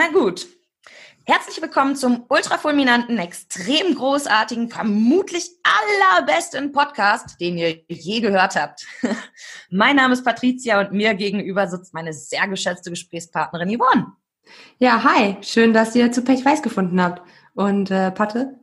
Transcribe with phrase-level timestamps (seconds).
[0.00, 0.46] Na gut.
[1.26, 8.86] Herzlich willkommen zum ultrafulminanten, extrem großartigen, vermutlich allerbesten Podcast, den ihr je gehört habt.
[9.70, 14.06] mein Name ist Patricia und mir gegenüber sitzt meine sehr geschätzte Gesprächspartnerin Yvonne.
[14.78, 15.36] Ja, hi.
[15.42, 17.20] Schön, dass ihr zu Pech Weiß gefunden habt.
[17.52, 18.58] Und äh, Patte,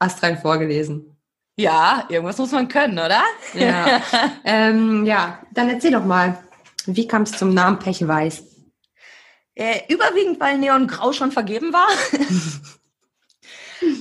[0.00, 1.16] astrein vorgelesen.
[1.56, 3.22] Ja, irgendwas muss man können, oder?
[3.54, 4.02] Ja.
[4.44, 6.42] ähm, ja, dann erzähl doch mal,
[6.86, 8.51] wie kam es zum Namen Pech Weiß?
[9.54, 11.88] Äh, überwiegend, weil Neon Grau schon vergeben war.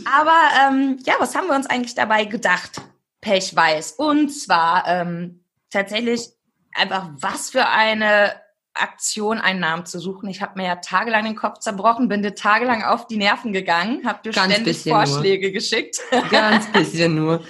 [0.06, 2.82] Aber ähm, ja, was haben wir uns eigentlich dabei gedacht?
[3.20, 3.94] Pech weiß.
[3.94, 6.30] Und zwar ähm, tatsächlich
[6.74, 8.34] einfach, was für eine
[8.74, 10.30] Aktion, einen Namen zu suchen.
[10.30, 14.06] Ich habe mir ja tagelang den Kopf zerbrochen, bin dir tagelang auf die Nerven gegangen,
[14.06, 15.54] habe dir Ganz ständig Vorschläge nur.
[15.54, 16.00] geschickt.
[16.32, 17.44] Ganz bisschen nur.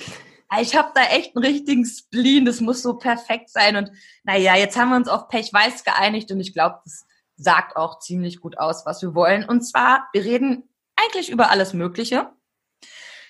[0.59, 3.77] Ich habe da echt einen richtigen Spleen, das muss so perfekt sein.
[3.77, 3.91] Und
[4.23, 7.05] naja, jetzt haben wir uns auf Pech Weiß geeinigt und ich glaube, das
[7.41, 9.43] sagt auch ziemlich gut aus, was wir wollen.
[9.43, 12.29] Und zwar, wir reden eigentlich über alles Mögliche.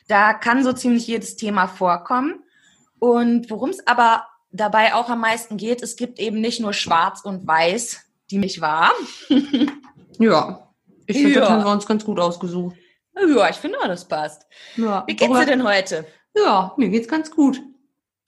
[0.07, 2.43] Da kann so ziemlich jedes Thema vorkommen.
[2.99, 7.21] Und worum es aber dabei auch am meisten geht, es gibt eben nicht nur Schwarz
[7.21, 8.91] und Weiß, die mich war.
[10.19, 10.67] ja,
[11.07, 11.39] ich finde, ja.
[11.41, 12.75] das haben wir uns ganz gut ausgesucht.
[13.15, 14.45] Ja, ich finde, das passt.
[14.77, 15.03] Ja.
[15.07, 16.05] Wie geht's dir denn heute?
[16.35, 17.61] Ja, mir geht's ganz gut.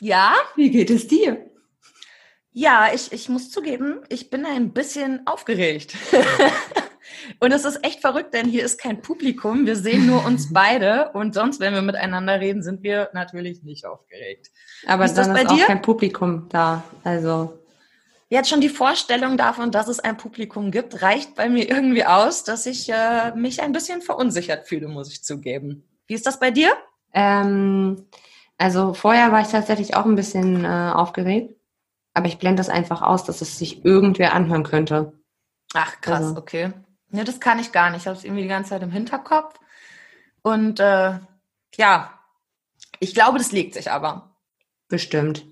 [0.02, 0.34] Ja?
[0.56, 1.43] Wie geht es dir?
[2.54, 5.96] Ja, ich, ich muss zugeben, ich bin ein bisschen aufgeregt.
[7.40, 9.66] und es ist echt verrückt, denn hier ist kein Publikum.
[9.66, 11.10] Wir sehen nur uns beide.
[11.14, 14.52] Und sonst, wenn wir miteinander reden, sind wir natürlich nicht aufgeregt.
[14.86, 16.84] Aber ist dann ist auch kein Publikum da.
[17.04, 17.58] Also.
[18.30, 22.44] Jetzt schon die Vorstellung davon, dass es ein Publikum gibt, reicht bei mir irgendwie aus,
[22.44, 25.88] dass ich äh, mich ein bisschen verunsichert fühle, muss ich zugeben.
[26.08, 26.72] Wie ist das bei dir?
[27.14, 28.06] Ähm,
[28.58, 31.56] also vorher war ich tatsächlich auch ein bisschen äh, aufgeregt
[32.14, 35.14] aber ich blende das einfach aus, dass es sich irgendwer anhören könnte.
[35.74, 36.38] Ach, krass, also.
[36.38, 36.72] okay.
[37.10, 38.02] Ne, das kann ich gar nicht.
[38.02, 39.60] Ich habe es irgendwie die ganze Zeit im Hinterkopf.
[40.42, 41.20] Und äh,
[41.76, 42.20] ja,
[43.00, 44.36] ich glaube, das legt sich aber.
[44.88, 45.46] Bestimmt.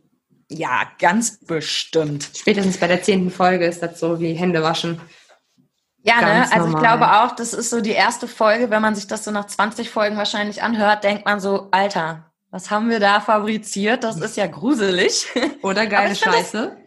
[0.49, 2.29] Ja, ganz bestimmt.
[2.35, 4.99] Spätestens bei der zehnten Folge ist das so wie Hände waschen.
[6.03, 6.51] Ja, ne?
[6.51, 6.73] also normal.
[6.73, 9.45] ich glaube auch, das ist so die erste Folge, wenn man sich das so nach
[9.45, 14.03] 20 Folgen wahrscheinlich anhört, denkt man so, Alter, was haben wir da fabriziert?
[14.03, 15.25] Das ist ja gruselig.
[15.63, 16.77] Oder geile Scheiße.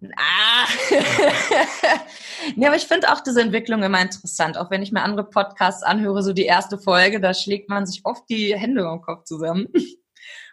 [0.00, 0.66] Das, ah.
[2.54, 4.58] nee, aber ich finde auch diese Entwicklung immer interessant.
[4.58, 8.02] Auch wenn ich mir andere Podcasts anhöre, so die erste Folge, da schlägt man sich
[8.04, 9.68] oft die Hände im Kopf zusammen.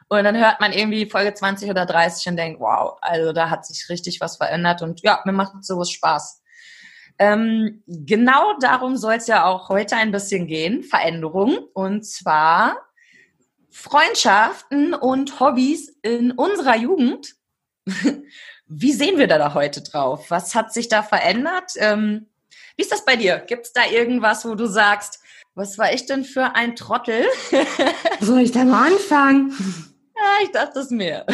[0.07, 3.65] Und dann hört man irgendwie Folge 20 oder 30 und denkt, wow, also da hat
[3.65, 4.81] sich richtig was verändert.
[4.81, 6.41] Und ja, mir macht sowas Spaß.
[7.19, 11.57] Ähm, genau darum soll es ja auch heute ein bisschen gehen, Veränderung.
[11.73, 12.77] Und zwar
[13.73, 17.35] Freundschaften und Hobbys in unserer Jugend.
[18.67, 20.29] Wie sehen wir da, heute drauf?
[20.29, 21.73] Was hat sich da verändert?
[21.77, 22.27] Ähm,
[22.77, 23.39] wie ist das bei dir?
[23.39, 25.21] Gibt es da irgendwas, wo du sagst,
[25.53, 27.25] was war ich denn für ein Trottel?
[28.19, 29.53] Soll ich da mal anfangen?
[30.15, 31.25] Ja, ich dachte es mir.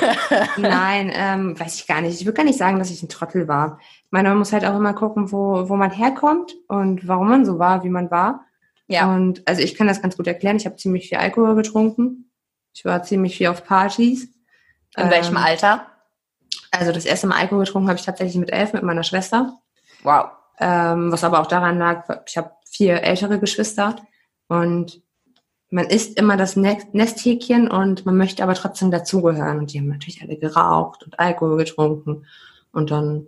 [0.56, 2.20] Nein, ähm, weiß ich gar nicht.
[2.20, 3.78] Ich würde gar nicht sagen, dass ich ein Trottel war.
[4.04, 7.44] Ich meine, man muss halt auch immer gucken, wo, wo man herkommt und warum man
[7.44, 8.44] so war, wie man war.
[8.86, 9.14] Ja.
[9.14, 10.56] Und also ich kann das ganz gut erklären.
[10.56, 12.30] Ich habe ziemlich viel Alkohol getrunken.
[12.74, 14.24] Ich war ziemlich viel auf Partys.
[14.96, 15.86] In ähm, welchem Alter?
[16.70, 19.56] Also das erste Mal Alkohol getrunken habe ich tatsächlich mit elf mit meiner Schwester.
[20.02, 20.26] Wow.
[20.58, 23.96] Ähm, was aber auch daran lag, ich habe vier ältere Geschwister
[24.48, 25.02] und
[25.70, 29.58] man isst immer das Nesthäkchen und man möchte aber trotzdem dazugehören.
[29.58, 32.26] Und die haben natürlich alle geraucht und Alkohol getrunken.
[32.70, 33.26] Und dann,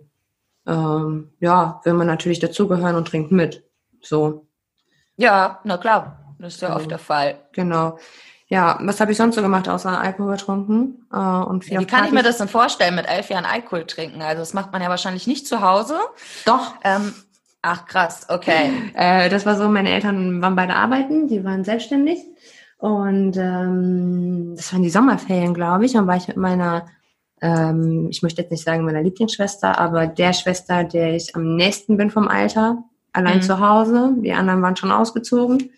[0.65, 3.65] ähm, ja, will man natürlich dazugehören und trinkt mit.
[4.01, 4.46] So.
[5.17, 6.35] Ja, na klar.
[6.39, 7.39] Das ist ja oft der Fall.
[7.51, 7.97] Genau.
[8.49, 11.05] Ja, was habe ich sonst so gemacht, außer Alkohol getrunken?
[11.11, 14.21] Äh, und viel Wie kann ich mir das denn vorstellen, mit elf Jahren Alkohol trinken?
[14.21, 15.97] Also das macht man ja wahrscheinlich nicht zu Hause.
[16.45, 16.75] Doch.
[16.83, 17.13] Ähm,
[17.61, 18.71] ach krass, okay.
[18.93, 22.19] äh, das war so, meine Eltern waren beide arbeiten, die waren selbstständig.
[22.77, 25.97] Und ähm, das waren die Sommerferien, glaube ich.
[25.97, 26.85] Und war ich mit meiner,
[27.41, 31.97] ähm, ich möchte jetzt nicht sagen meiner Lieblingsschwester, aber der Schwester, der ich am nächsten
[31.97, 32.77] bin vom Alter,
[33.17, 33.41] allein mhm.
[33.41, 34.13] zu Hause.
[34.19, 35.71] Die anderen waren schon ausgezogen.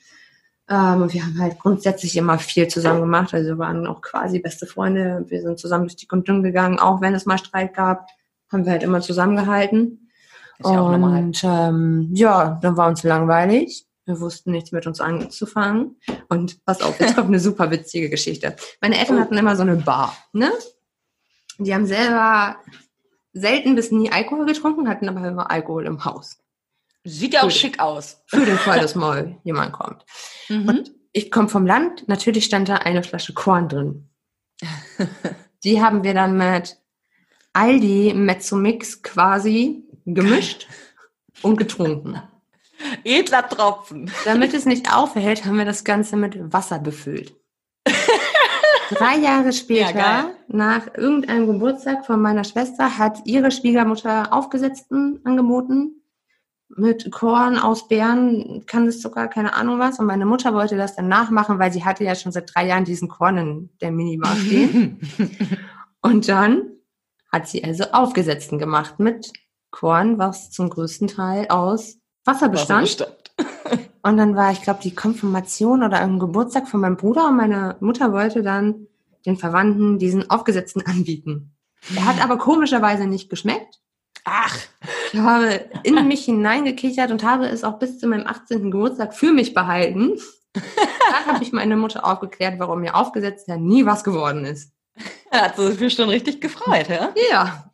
[0.69, 3.34] Ähm, und wir haben halt grundsätzlich immer viel zusammen gemacht.
[3.34, 5.25] Also wir waren auch quasi beste Freunde.
[5.28, 6.80] Wir sind zusammen durch dick und dünn gegangen.
[6.80, 8.08] Auch wenn es mal Streit gab,
[8.52, 10.10] haben wir halt immer zusammengehalten.
[10.60, 13.88] Ist ja und ähm, ja, dann war uns langweilig.
[14.06, 15.96] Wir wussten nichts mit uns anzufangen.
[16.28, 18.56] Und pass auf, jetzt kommt eine super witzige Geschichte.
[18.81, 19.22] Meine Eltern oh.
[19.22, 20.52] hatten immer so eine Bar, ne?
[21.58, 22.58] Die haben selber
[23.34, 26.38] selten bis nie Alkohol getrunken, hatten aber immer Alkohol im Haus.
[27.04, 28.24] Sieht ja auch schick aus.
[28.28, 30.06] Für den Fall, dass mal jemand kommt.
[30.50, 30.68] Mhm.
[30.68, 34.10] Und ich komme vom Land, natürlich stand da eine Flasche Korn drin.
[35.63, 36.78] Die haben wir dann mit
[37.54, 40.68] Aldi Mezzomix quasi gemischt
[41.42, 42.22] und getrunken.
[43.04, 44.10] Edler Tropfen.
[44.24, 47.36] Damit es nicht aufhält, haben wir das Ganze mit Wasser befüllt.
[48.90, 55.99] Drei Jahre später, Ja, nach irgendeinem Geburtstag von meiner Schwester, hat ihre Schwiegermutter Aufgesetzten angeboten.
[56.75, 60.00] Mit Korn aus Beeren, kann es sogar keine Ahnung was.
[60.00, 62.86] Und meine Mutter wollte das dann nachmachen, weil sie hatte ja schon seit drei Jahren
[62.86, 65.00] diesen Korn in der Minibar stehen.
[66.01, 66.63] Und dann
[67.31, 69.33] hat sie also Aufgesetzten gemacht mit
[69.71, 72.83] Korn, was zum größten Teil aus Wasser bestand.
[72.83, 73.31] Wasserbestand.
[74.01, 77.75] Und dann war, ich glaube, die Konfirmation oder ein Geburtstag von meinem Bruder und meine
[77.80, 78.88] Mutter wollte dann
[79.25, 81.56] den Verwandten diesen Aufgesetzten anbieten.
[81.95, 83.80] Er hat aber komischerweise nicht geschmeckt.
[84.25, 84.57] Ach,
[85.12, 88.72] Ich habe in mich hineingekichert und habe es auch bis zu meinem 18.
[88.72, 90.20] Geburtstag für mich behalten.
[90.54, 94.72] Da habe ich meine Mutter aufgeklärt, warum mir aufgesetzt ja nie was geworden ist.
[95.32, 97.14] da hat sie sich bestimmt richtig gefreut, ja?
[97.32, 97.72] Ja.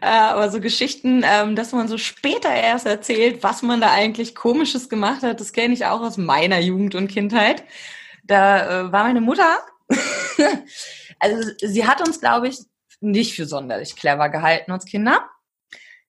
[0.00, 4.34] Äh, aber so Geschichten, ähm, dass man so später erst erzählt, was man da eigentlich
[4.34, 7.64] Komisches gemacht hat, das kenne ich auch aus meiner Jugend und Kindheit.
[8.24, 9.58] Da äh, war meine Mutter,
[11.18, 12.58] also sie hat uns, glaube ich,
[13.00, 15.28] nicht für sonderlich clever gehalten, uns Kinder.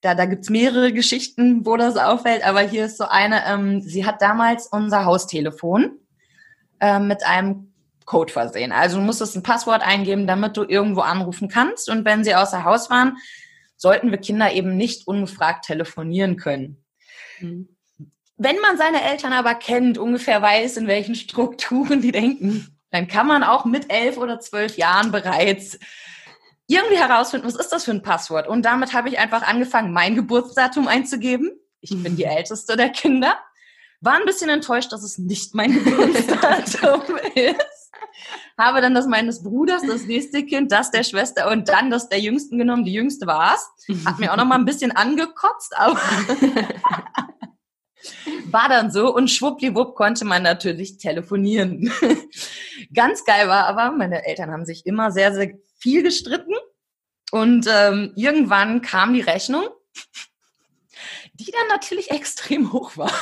[0.02, 4.06] Da, da gibt's mehrere Geschichten, wo das auffällt, aber hier ist so eine, ähm, sie
[4.06, 6.00] hat damals unser Haustelefon
[6.80, 7.72] ähm, mit einem
[8.06, 8.72] Code versehen.
[8.72, 11.90] Also du musstest ein Passwort eingeben, damit du irgendwo anrufen kannst.
[11.90, 13.18] Und wenn sie außer Haus waren,
[13.78, 16.84] sollten wir Kinder eben nicht ungefragt telefonieren können.
[18.38, 23.28] Wenn man seine Eltern aber kennt, ungefähr weiß, in welchen Strukturen die denken, dann kann
[23.28, 25.80] man auch mit elf oder zwölf Jahren bereits
[26.68, 28.48] irgendwie herausfinden, was ist das für ein Passwort.
[28.48, 31.52] Und damit habe ich einfach angefangen, mein Geburtsdatum einzugeben.
[31.82, 33.38] Ich bin die älteste der Kinder.
[34.02, 37.92] War ein bisschen enttäuscht, dass es nicht mein Geburtsdatum ist.
[38.58, 42.20] Habe dann das meines Bruders, das nächste Kind, das der Schwester und dann das der
[42.20, 42.86] Jüngsten genommen.
[42.86, 43.70] Die Jüngste war's.
[44.06, 45.96] Hat mir auch noch mal ein bisschen angekotzt, aber
[48.52, 51.92] war dann so und schwuppdiwupp konnte man natürlich telefonieren.
[52.94, 55.54] Ganz geil war aber, meine Eltern haben sich immer sehr, sehr
[55.86, 56.56] viel gestritten
[57.30, 59.68] und ähm, irgendwann kam die Rechnung,
[61.34, 63.14] die dann natürlich extrem hoch war.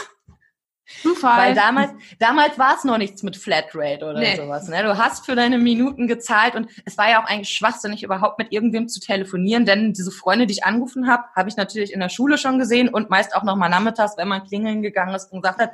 [1.01, 1.37] Zufall.
[1.37, 4.35] Weil damals, damals war es noch nichts mit Flatrate oder Nee.
[4.35, 4.67] sowas.
[4.67, 4.83] Ne?
[4.83, 8.51] Du hast für deine Minuten gezahlt und es war ja auch eigentlich schwachsinnig, überhaupt mit
[8.51, 12.09] irgendwem zu telefonieren, denn diese Freunde, die ich angerufen habe, habe ich natürlich in der
[12.09, 15.41] Schule schon gesehen und meist auch noch mal nachmittags, wenn man klingeln gegangen ist und
[15.41, 15.71] gesagt hat,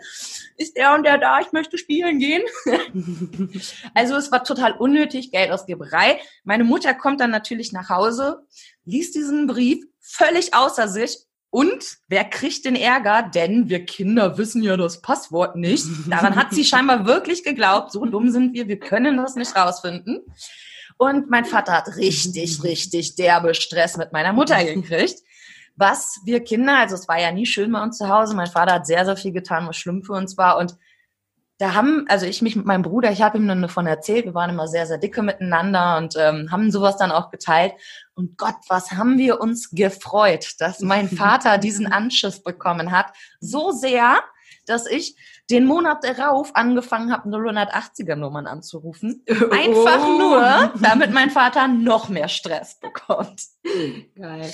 [0.58, 2.44] ist der und der da, ich möchte spielen gehen.
[3.94, 6.20] also es war total unnötig, Geldausgeberei.
[6.44, 8.46] Meine Mutter kommt dann natürlich nach Hause,
[8.86, 11.18] liest diesen Brief, völlig außer sich
[11.52, 13.24] und wer kriegt den Ärger?
[13.24, 15.86] Denn wir Kinder wissen ja das Passwort nicht.
[16.08, 17.92] Daran hat sie scheinbar wirklich geglaubt.
[17.92, 20.22] So dumm sind wir, wir können das nicht rausfinden.
[20.98, 25.20] Und mein Vater hat richtig, richtig derbe Stress mit meiner Mutter gekriegt.
[25.76, 28.36] Was wir Kinder, also es war ja nie schön bei uns zu Hause.
[28.36, 30.58] Mein Vater hat sehr, sehr viel getan, was schlimm für uns war.
[30.58, 30.76] Und
[31.60, 34.34] da haben, also ich mich mit meinem Bruder, ich habe ihm dann davon erzählt, wir
[34.34, 37.74] waren immer sehr, sehr dicke miteinander und ähm, haben sowas dann auch geteilt.
[38.16, 43.08] Und Gott, was haben wir uns gefreut, dass mein Vater diesen Anschiss bekommen hat.
[43.42, 44.20] So sehr,
[44.68, 45.18] dass ich
[45.50, 49.24] den Monat darauf angefangen habe, 080er Nummern anzurufen.
[49.52, 50.18] Einfach Oh.
[50.20, 53.42] nur, damit mein Vater noch mehr Stress bekommt.
[54.16, 54.54] Geil.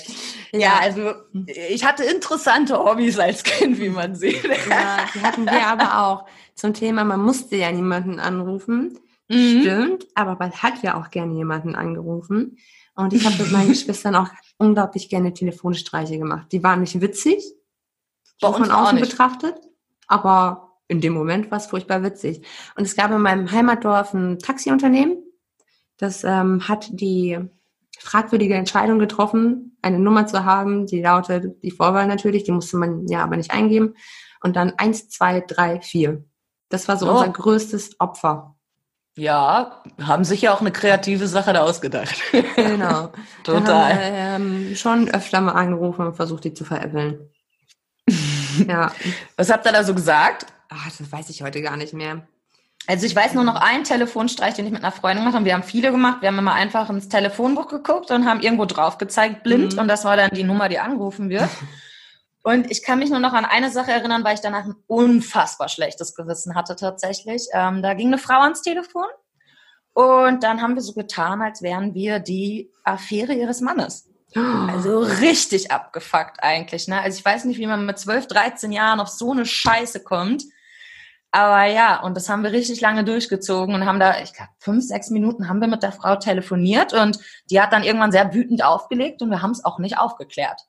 [0.52, 1.12] Ja, also
[1.46, 4.42] ich hatte interessante Hobbys als Kind, wie man sieht.
[4.44, 8.98] Ja, die hatten wir aber auch zum Thema, man musste ja niemanden anrufen.
[9.28, 9.60] Mhm.
[9.60, 12.58] Stimmt, aber man hat ja auch gerne jemanden angerufen.
[12.94, 16.46] Und ich habe mit meinen Geschwistern auch unglaublich gerne Telefonstreiche gemacht.
[16.52, 17.44] Die waren nicht witzig,
[18.40, 19.56] Bei uns von auch außen betrachtet,
[20.06, 22.42] aber in dem Moment war es furchtbar witzig.
[22.76, 25.18] Und es gab in meinem Heimatdorf ein Taxiunternehmen,
[25.98, 27.38] das ähm, hat die
[27.98, 33.06] fragwürdige Entscheidung getroffen, eine Nummer zu haben, die lautet, die Vorwahl natürlich, die musste man
[33.08, 33.94] ja aber nicht eingeben.
[34.42, 36.24] Und dann eins, zwei, drei, vier.
[36.68, 37.12] Das war so Oh.
[37.14, 38.54] unser größtes Opfer.
[39.16, 42.20] Ja, haben sich ja auch eine kreative Sache da ausgedacht.
[42.56, 43.10] Genau.
[43.44, 43.96] Total.
[43.96, 47.30] wir, ähm, schon öfter mal angerufen und versucht, die zu veräppeln.
[48.68, 48.92] ja.
[49.36, 50.46] Was habt ihr da so gesagt?
[50.68, 52.26] Ach, das weiß ich heute gar nicht mehr.
[52.86, 55.44] Also ich weiß nur noch einen Telefonstreich, den ich mit einer Freundin gemacht habe.
[55.44, 56.18] Wir haben viele gemacht.
[56.20, 59.74] Wir haben immer einfach ins Telefonbuch geguckt und haben irgendwo drauf gezeigt, blind.
[59.74, 59.80] Mhm.
[59.80, 61.48] Und das war dann die Nummer, die angerufen wird.
[62.46, 65.68] Und ich kann mich nur noch an eine Sache erinnern, weil ich danach ein unfassbar
[65.68, 67.48] schlechtes Gewissen hatte tatsächlich.
[67.52, 69.06] Ähm, da ging eine Frau ans Telefon
[69.94, 74.08] und dann haben wir so getan, als wären wir die Affäre ihres Mannes.
[74.36, 76.86] Also richtig abgefuckt eigentlich.
[76.86, 77.00] Ne?
[77.00, 80.44] Also ich weiß nicht, wie man mit 12, 13 Jahren auf so eine Scheiße kommt.
[81.36, 84.82] Aber ja, und das haben wir richtig lange durchgezogen und haben da, ich glaube, fünf,
[84.82, 87.18] sechs Minuten haben wir mit der Frau telefoniert und
[87.50, 90.62] die hat dann irgendwann sehr wütend aufgelegt und wir haben es auch nicht aufgeklärt.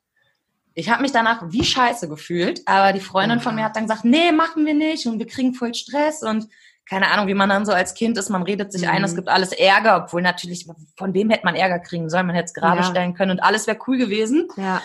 [0.73, 4.03] Ich habe mich danach wie scheiße gefühlt, aber die Freundin von mir hat dann gesagt,
[4.03, 6.49] nee, machen wir nicht und wir kriegen voll Stress und
[6.85, 8.89] keine Ahnung, wie man dann so als Kind ist, man redet sich mhm.
[8.89, 12.27] ein, es gibt alles Ärger, obwohl natürlich, von wem hätte man Ärger kriegen sollen?
[12.27, 12.83] Man hätte es gerade ja.
[12.83, 14.49] stellen können und alles wäre cool gewesen.
[14.57, 14.81] Ja.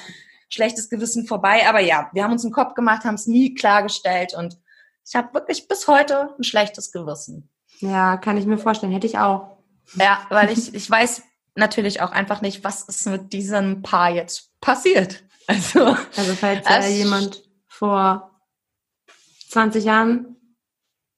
[0.48, 4.32] Schlechtes Gewissen vorbei, aber ja, wir haben uns einen Kopf gemacht, haben es nie klargestellt
[4.34, 4.61] und
[5.06, 7.50] ich habe wirklich bis heute ein schlechtes Gewissen.
[7.78, 9.56] Ja, kann ich mir vorstellen, hätte ich auch.
[9.94, 11.22] Ja, weil ich, ich weiß
[11.54, 15.24] natürlich auch einfach nicht, was ist mit diesem Paar jetzt passiert.
[15.48, 15.84] Also,
[16.16, 18.30] also falls äh, jemand vor
[19.50, 20.36] 20 Jahren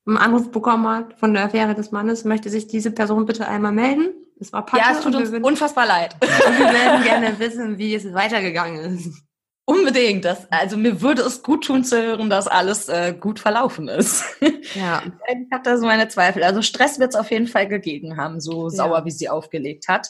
[0.07, 3.73] einen Anruf bekommen hat von der Affäre des Mannes, möchte sich diese Person bitte einmal
[3.73, 4.15] melden.
[4.41, 6.17] Es war Patte Ja, es tut uns unfassbar leid.
[6.23, 9.24] Und wir werden gerne wissen, wie es weitergegangen ist.
[9.67, 10.25] Unbedingt.
[10.25, 14.25] Das, also mir würde es gut tun zu hören, dass alles äh, gut verlaufen ist.
[14.75, 15.03] Ja.
[15.29, 16.43] Ich habe da so meine Zweifel.
[16.43, 18.71] Also Stress wird es auf jeden Fall gegeben haben, so ja.
[18.71, 20.09] sauer, wie sie aufgelegt hat.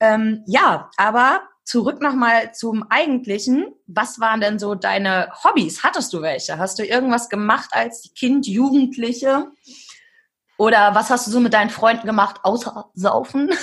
[0.00, 3.72] Ähm, ja, aber zurück nochmal zum Eigentlichen.
[3.86, 5.82] Was waren denn so deine Hobbys?
[5.82, 6.58] Hattest du welche?
[6.58, 9.46] Hast du irgendwas gemacht als Kind, Jugendliche?
[10.58, 13.50] Oder was hast du so mit deinen Freunden gemacht, außer Saufen?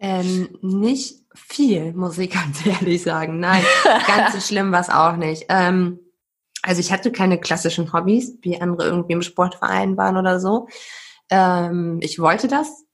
[0.00, 3.40] Ähm, nicht viel, muss ich ganz ehrlich sagen.
[3.40, 3.64] Nein,
[4.06, 5.46] ganz so schlimm war es auch nicht.
[5.48, 6.00] Ähm,
[6.62, 10.68] also ich hatte keine klassischen Hobbys, wie andere irgendwie im Sportverein waren oder so.
[11.30, 12.84] Ähm, ich wollte das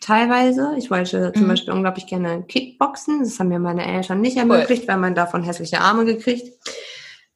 [0.00, 0.74] teilweise.
[0.76, 1.48] Ich wollte zum mhm.
[1.48, 3.20] Beispiel unglaublich gerne Kickboxen.
[3.20, 4.88] Das haben mir meine Eltern nicht ermöglicht, cool.
[4.88, 6.48] weil man davon hässliche Arme gekriegt.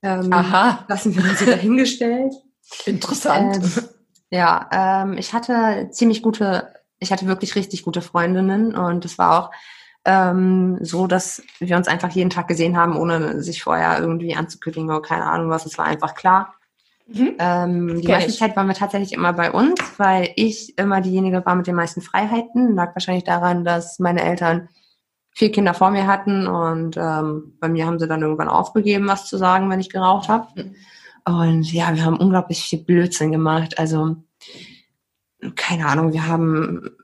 [0.02, 0.84] Ähm, Aha.
[0.88, 2.34] Lassen wir uns dahingestellt.
[2.84, 3.56] Interessant.
[3.56, 3.88] Ähm,
[4.30, 9.38] ja, ähm, ich hatte ziemlich gute, ich hatte wirklich richtig gute Freundinnen und es war
[9.38, 9.50] auch
[10.08, 14.88] ähm, so, dass wir uns einfach jeden Tag gesehen haben, ohne sich vorher irgendwie anzukündigen
[14.88, 15.66] oder keine Ahnung was.
[15.66, 16.54] Es war einfach klar.
[17.06, 17.34] Mhm.
[17.38, 21.54] Ähm, die meiste Zeit waren wir tatsächlich immer bei uns, weil ich immer diejenige war
[21.54, 22.74] mit den meisten Freiheiten.
[22.74, 24.70] Lag wahrscheinlich daran, dass meine Eltern
[25.34, 29.26] vier Kinder vor mir hatten und ähm, bei mir haben sie dann irgendwann aufgegeben, was
[29.26, 30.48] zu sagen, wenn ich geraucht habe.
[30.54, 30.74] Mhm.
[31.26, 33.78] Und ja, wir haben unglaublich viel Blödsinn gemacht.
[33.78, 34.16] Also
[35.54, 36.97] keine Ahnung, wir haben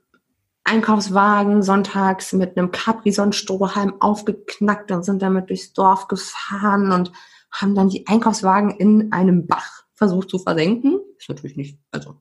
[0.65, 7.11] Einkaufswagen sonntags mit einem Capri-Sonnenstrohhalm aufgeknackt und sind damit durchs Dorf gefahren und
[7.51, 10.99] haben dann die Einkaufswagen in einem Bach versucht zu versenken.
[11.17, 12.15] Ist natürlich nicht, also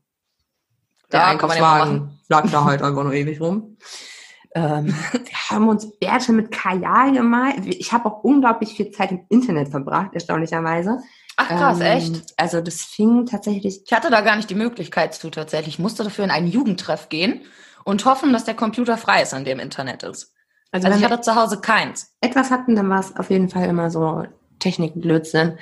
[1.11, 3.79] der ja, Einkaufswagen lag da halt einfach nur ewig rum.
[4.55, 7.67] Ähm, wir haben uns Bärte mit Kajal gemalt.
[7.67, 10.99] Ich habe auch unglaublich viel Zeit im Internet verbracht, erstaunlicherweise.
[11.37, 12.35] Ach krass, ähm, echt?
[12.37, 13.83] Also das fing tatsächlich.
[13.87, 15.75] Ich hatte da gar nicht die Möglichkeit zu tatsächlich.
[15.75, 17.41] Ich musste dafür in einen Jugendtreff gehen
[17.85, 20.33] und hoffen, dass der Computer frei ist, an dem Internet ist.
[20.73, 22.15] Also, also ich hatte zu Hause keins.
[22.21, 24.25] Etwas hatten, dann war es auf jeden Fall immer so
[24.59, 25.59] Technikblödsinn.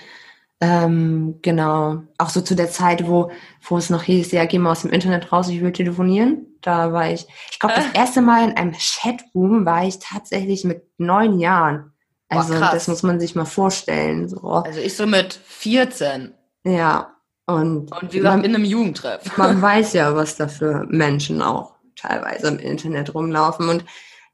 [0.61, 2.05] Ähm, genau.
[2.19, 3.31] Auch so zu der Zeit, wo,
[3.63, 6.47] wo es noch hieß, ja, geh mal aus dem Internet raus, ich will telefonieren.
[6.63, 10.85] Da war ich, ich glaube, das erste Mal in einem Chatroom war ich tatsächlich mit
[10.99, 11.93] neun Jahren.
[12.29, 14.29] Also Boah, das muss man sich mal vorstellen.
[14.29, 14.41] So.
[14.41, 16.33] Also ich so mit 14.
[16.65, 17.17] Ja.
[17.47, 19.37] Und, und wie gesagt, man, in einem Jugendtreff.
[19.37, 21.72] Man weiß ja, was da für Menschen auch
[22.03, 23.69] teilweise im Internet rumlaufen.
[23.69, 23.85] Und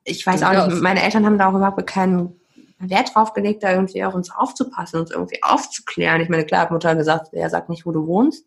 [0.04, 2.40] ich weiß auch nicht, meine Eltern haben da auch überhaupt keinen
[2.78, 6.20] Wert drauf gelegt, da irgendwie auf uns aufzupassen, uns irgendwie aufzuklären.
[6.20, 8.44] Ich meine, klar hat Mutter gesagt, er sagt nicht, wo du wohnst.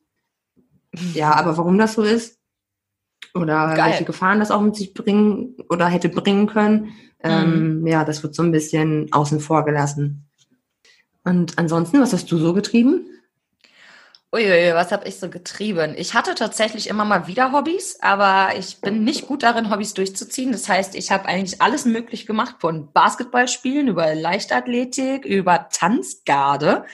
[1.14, 2.40] Ja, aber warum das so ist
[3.34, 3.92] oder Geil.
[3.92, 7.88] welche Gefahren das auch mit sich bringen oder hätte bringen können, ähm, mhm.
[7.88, 10.28] ja, das wird so ein bisschen außen vor gelassen.
[11.24, 13.06] Und ansonsten, was hast du so getrieben?
[14.34, 15.94] Uiuiui, was habe ich so getrieben?
[15.98, 20.54] Ich hatte tatsächlich immer mal wieder Hobbys, aber ich bin nicht gut darin, Hobbys durchzuziehen.
[20.54, 26.86] Das heißt, ich habe eigentlich alles möglich gemacht, von Basketballspielen über Leichtathletik, über Tanzgarde.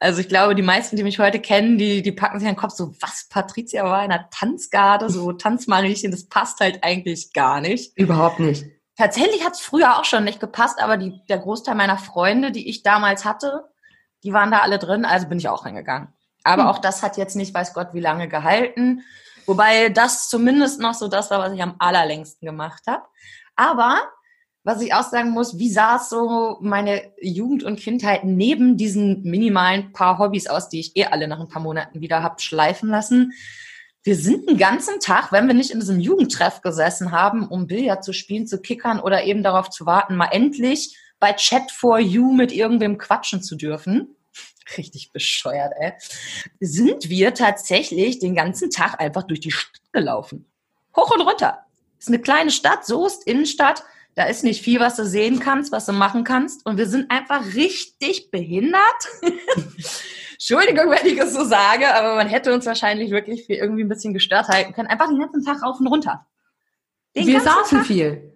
[0.00, 2.60] Also ich glaube, die meisten, die mich heute kennen, die, die packen sich an den
[2.60, 7.62] Kopf so, was, Patricia war in einer Tanzgarde, so Tanzmariechen, das passt halt eigentlich gar
[7.62, 7.96] nicht.
[7.96, 8.66] Überhaupt nicht.
[8.98, 12.68] Tatsächlich hat es früher auch schon nicht gepasst, aber die, der Großteil meiner Freunde, die
[12.68, 13.64] ich damals hatte,
[14.24, 16.08] die waren da alle drin, also bin ich auch reingegangen.
[16.46, 16.68] Aber hm.
[16.68, 19.02] auch das hat jetzt nicht, weiß Gott, wie lange gehalten.
[19.46, 23.04] Wobei das zumindest noch so das war, was ich am allerlängsten gemacht habe.
[23.56, 24.00] Aber
[24.64, 29.22] was ich auch sagen muss, wie sah es so meine Jugend und Kindheit neben diesen
[29.22, 32.90] minimalen paar Hobbys aus, die ich eh alle nach ein paar Monaten wieder hab schleifen
[32.90, 33.32] lassen?
[34.02, 38.04] Wir sind einen ganzen Tag, wenn wir nicht in diesem Jugendtreff gesessen haben, um Billard
[38.04, 42.32] zu spielen, zu kickern oder eben darauf zu warten, mal endlich bei Chat for You
[42.32, 44.15] mit irgendwem quatschen zu dürfen
[44.76, 45.92] richtig bescheuert, ey,
[46.60, 50.46] sind wir tatsächlich den ganzen Tag einfach durch die Stadt gelaufen.
[50.96, 51.66] Hoch und runter.
[51.98, 53.84] Ist eine kleine Stadt, Soest, Innenstadt.
[54.14, 56.64] Da ist nicht viel, was du sehen kannst, was du machen kannst.
[56.64, 58.80] Und wir sind einfach richtig behindert.
[60.32, 63.88] Entschuldigung, wenn ich es so sage, aber man hätte uns wahrscheinlich wirklich für irgendwie ein
[63.88, 64.88] bisschen gestört halten können.
[64.88, 66.26] Einfach den ganzen Tag rauf und runter.
[67.14, 67.86] Den wir saßen Tag.
[67.86, 68.35] viel.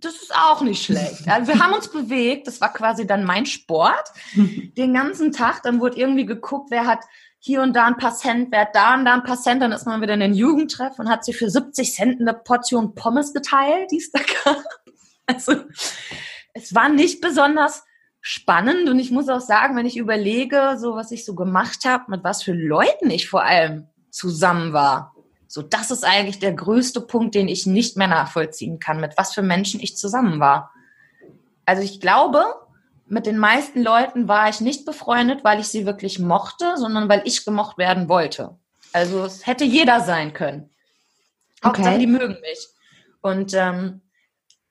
[0.00, 1.28] Das ist auch nicht schlecht.
[1.28, 4.04] Also wir haben uns bewegt, das war quasi dann mein Sport.
[4.34, 7.00] Den ganzen Tag, dann wurde irgendwie geguckt, wer hat
[7.38, 9.72] hier und da ein paar Cent, wer hat da und da ein paar Cent, dann
[9.72, 13.32] ist man wieder in den Jugendtreff und hat sich für 70 Cent eine Portion Pommes
[13.32, 14.62] geteilt, die es da gab.
[15.26, 15.54] Also
[16.54, 17.84] es war nicht besonders
[18.20, 22.10] spannend und ich muss auch sagen, wenn ich überlege, so was ich so gemacht habe,
[22.10, 25.14] mit was für Leuten ich vor allem zusammen war,
[25.52, 29.34] so, das ist eigentlich der größte Punkt, den ich nicht mehr nachvollziehen kann, mit was
[29.34, 30.72] für Menschen ich zusammen war.
[31.66, 32.44] Also ich glaube,
[33.08, 37.22] mit den meisten Leuten war ich nicht befreundet, weil ich sie wirklich mochte, sondern weil
[37.24, 38.54] ich gemocht werden wollte.
[38.92, 40.70] Also es hätte jeder sein können.
[41.64, 41.98] Hauptsache, okay.
[41.98, 42.68] die mögen mich.
[43.20, 44.02] Und ähm,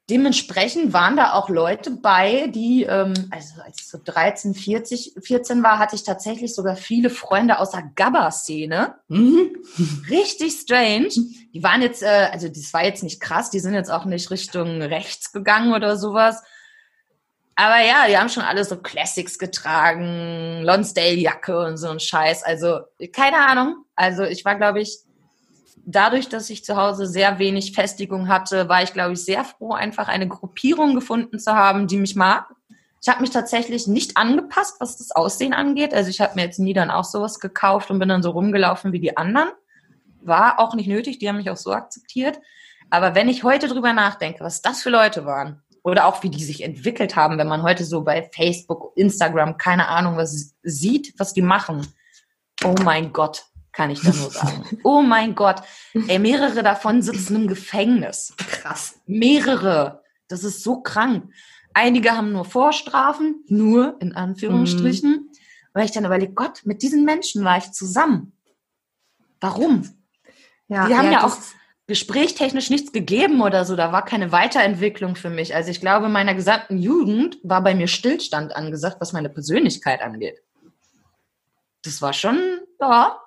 [0.09, 5.61] dementsprechend waren da auch Leute bei, die, ähm, also als ich so 13, 40, 14
[5.63, 8.95] war, hatte ich tatsächlich sogar viele Freunde aus der Gabba-Szene.
[9.07, 9.55] Mhm.
[10.09, 11.09] Richtig strange.
[11.53, 14.31] Die waren jetzt, äh, also das war jetzt nicht krass, die sind jetzt auch nicht
[14.31, 16.41] Richtung rechts gegangen oder sowas.
[17.55, 22.43] Aber ja, die haben schon alle so Classics getragen, Lonsdale-Jacke und so ein Scheiß.
[22.43, 22.79] Also
[23.11, 23.83] keine Ahnung.
[23.95, 24.99] Also ich war, glaube ich,
[25.89, 29.73] dadurch, dass ich zu Hause sehr wenig Festigung hatte, war ich, glaube ich, sehr froh,
[29.73, 32.47] einfach eine Gruppierung gefunden zu haben, die mich mag.
[33.01, 35.93] Ich habe mich tatsächlich nicht angepasst, was das Aussehen angeht.
[35.93, 38.91] Also ich habe mir jetzt nie dann auch sowas gekauft und bin dann so rumgelaufen
[38.91, 39.49] wie die anderen.
[40.21, 42.39] War auch nicht nötig, die haben mich auch so akzeptiert.
[42.89, 46.43] Aber wenn ich heute drüber nachdenke, was das für Leute waren oder auch wie die
[46.43, 51.33] sich entwickelt haben, wenn man heute so bei Facebook, Instagram, keine Ahnung, was sieht, was
[51.33, 51.87] die machen.
[52.65, 53.45] Oh mein Gott,
[53.79, 54.77] kann ich da nur sagen.
[54.83, 55.61] oh mein Gott.
[56.09, 58.33] Ey, mehrere davon sitzen im Gefängnis.
[58.35, 58.99] Krass.
[59.05, 60.03] Mehrere.
[60.27, 61.31] Das ist so krank.
[61.73, 65.11] Einige haben nur Vorstrafen, nur in Anführungsstrichen.
[65.11, 65.29] Mhm.
[65.71, 68.33] Weil ich dann überlege, Gott, mit diesen Menschen war ich zusammen.
[69.39, 69.89] Warum?
[70.67, 71.37] Ja, die haben ja, ja auch
[71.87, 73.77] gesprächtechnisch nichts gegeben oder so.
[73.77, 75.55] Da war keine Weiterentwicklung für mich.
[75.55, 80.01] Also ich glaube, in meiner gesamten Jugend war bei mir Stillstand angesagt, was meine Persönlichkeit
[80.01, 80.41] angeht.
[81.83, 82.37] Das war schon,
[82.81, 83.17] ja,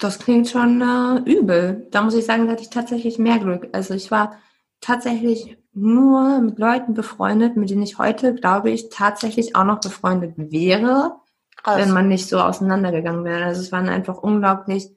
[0.00, 1.86] das klingt schon äh, übel.
[1.90, 3.68] Da muss ich sagen, da hatte ich tatsächlich mehr Glück.
[3.72, 4.38] Also ich war
[4.80, 10.34] tatsächlich nur mit Leuten befreundet, mit denen ich heute, glaube ich, tatsächlich auch noch befreundet
[10.36, 11.16] wäre,
[11.56, 11.78] Krass.
[11.78, 13.44] wenn man nicht so auseinandergegangen wäre.
[13.44, 14.90] Also es waren einfach unglaublich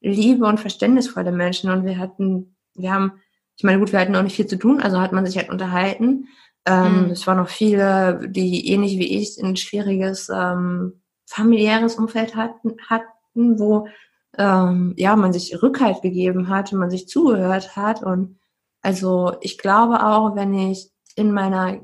[0.00, 3.12] liebe und verständnisvolle Menschen und wir hatten, wir haben,
[3.56, 5.50] ich meine, gut, wir hatten auch nicht viel zu tun, also hat man sich halt
[5.50, 6.28] unterhalten.
[6.66, 7.10] Ähm, mhm.
[7.10, 13.58] Es waren noch viele, die ähnlich wie ich ein schwieriges ähm, familiäres Umfeld hatten, hatten,
[13.58, 13.88] wo
[14.38, 18.02] ähm, ja, man sich Rückhalt gegeben hat man sich zugehört hat.
[18.02, 18.38] Und
[18.82, 21.80] also ich glaube auch, wenn ich in meiner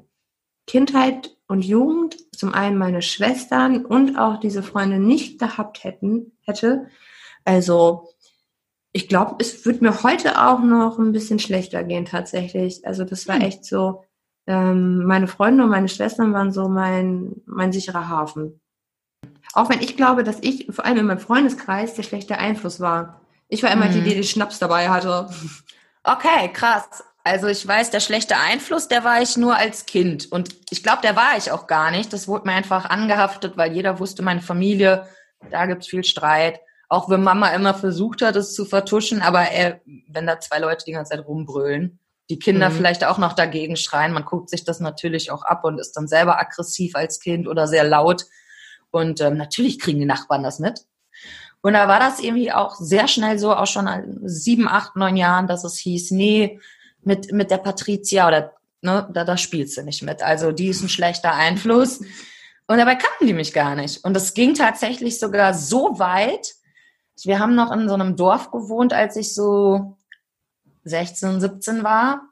[0.66, 6.88] Kindheit und Jugend zum einen meine Schwestern und auch diese Freunde nicht gehabt hätten, hätte,
[7.44, 8.08] also
[8.92, 12.86] ich glaube, es wird mir heute auch noch ein bisschen schlechter gehen tatsächlich.
[12.86, 13.42] Also das war hm.
[13.42, 14.04] echt so,
[14.46, 18.60] ähm, meine Freunde und meine Schwestern waren so mein, mein sicherer Hafen.
[19.52, 23.20] Auch wenn ich glaube, dass ich vor allem in meinem Freundeskreis der schlechte Einfluss war.
[23.48, 23.92] Ich war immer mhm.
[23.92, 25.28] die, die den Schnaps dabei hatte.
[26.04, 27.04] Okay, krass.
[27.24, 30.30] Also ich weiß, der schlechte Einfluss, der war ich nur als Kind.
[30.30, 32.12] Und ich glaube, der war ich auch gar nicht.
[32.12, 35.08] Das wurde mir einfach angehaftet, weil jeder wusste, meine Familie,
[35.50, 36.60] da gibt's viel Streit.
[36.88, 40.84] Auch wenn Mama immer versucht hat, es zu vertuschen, aber er, wenn da zwei Leute
[40.86, 41.98] die ganze Zeit rumbrüllen,
[42.30, 42.74] die Kinder mhm.
[42.74, 46.06] vielleicht auch noch dagegen schreien, man guckt sich das natürlich auch ab und ist dann
[46.06, 48.26] selber aggressiv als Kind oder sehr laut.
[48.90, 50.86] Und ähm, natürlich kriegen die Nachbarn das mit.
[51.60, 53.88] Und da war das irgendwie auch sehr schnell so, auch schon
[54.24, 56.60] sieben, acht, neun Jahren, dass es hieß, nee,
[57.02, 60.22] mit, mit der Patricia oder ne, da, da spielst du nicht mit.
[60.22, 62.00] Also die ist ein schlechter Einfluss.
[62.68, 64.04] Und dabei kannten die mich gar nicht.
[64.04, 66.54] Und es ging tatsächlich sogar so weit.
[67.22, 69.96] Wir haben noch in so einem Dorf gewohnt, als ich so
[70.84, 72.22] 16, 17 war.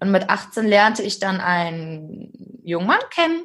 [0.00, 3.42] Und mit 18 lernte ich dann einen jungen Mann kennen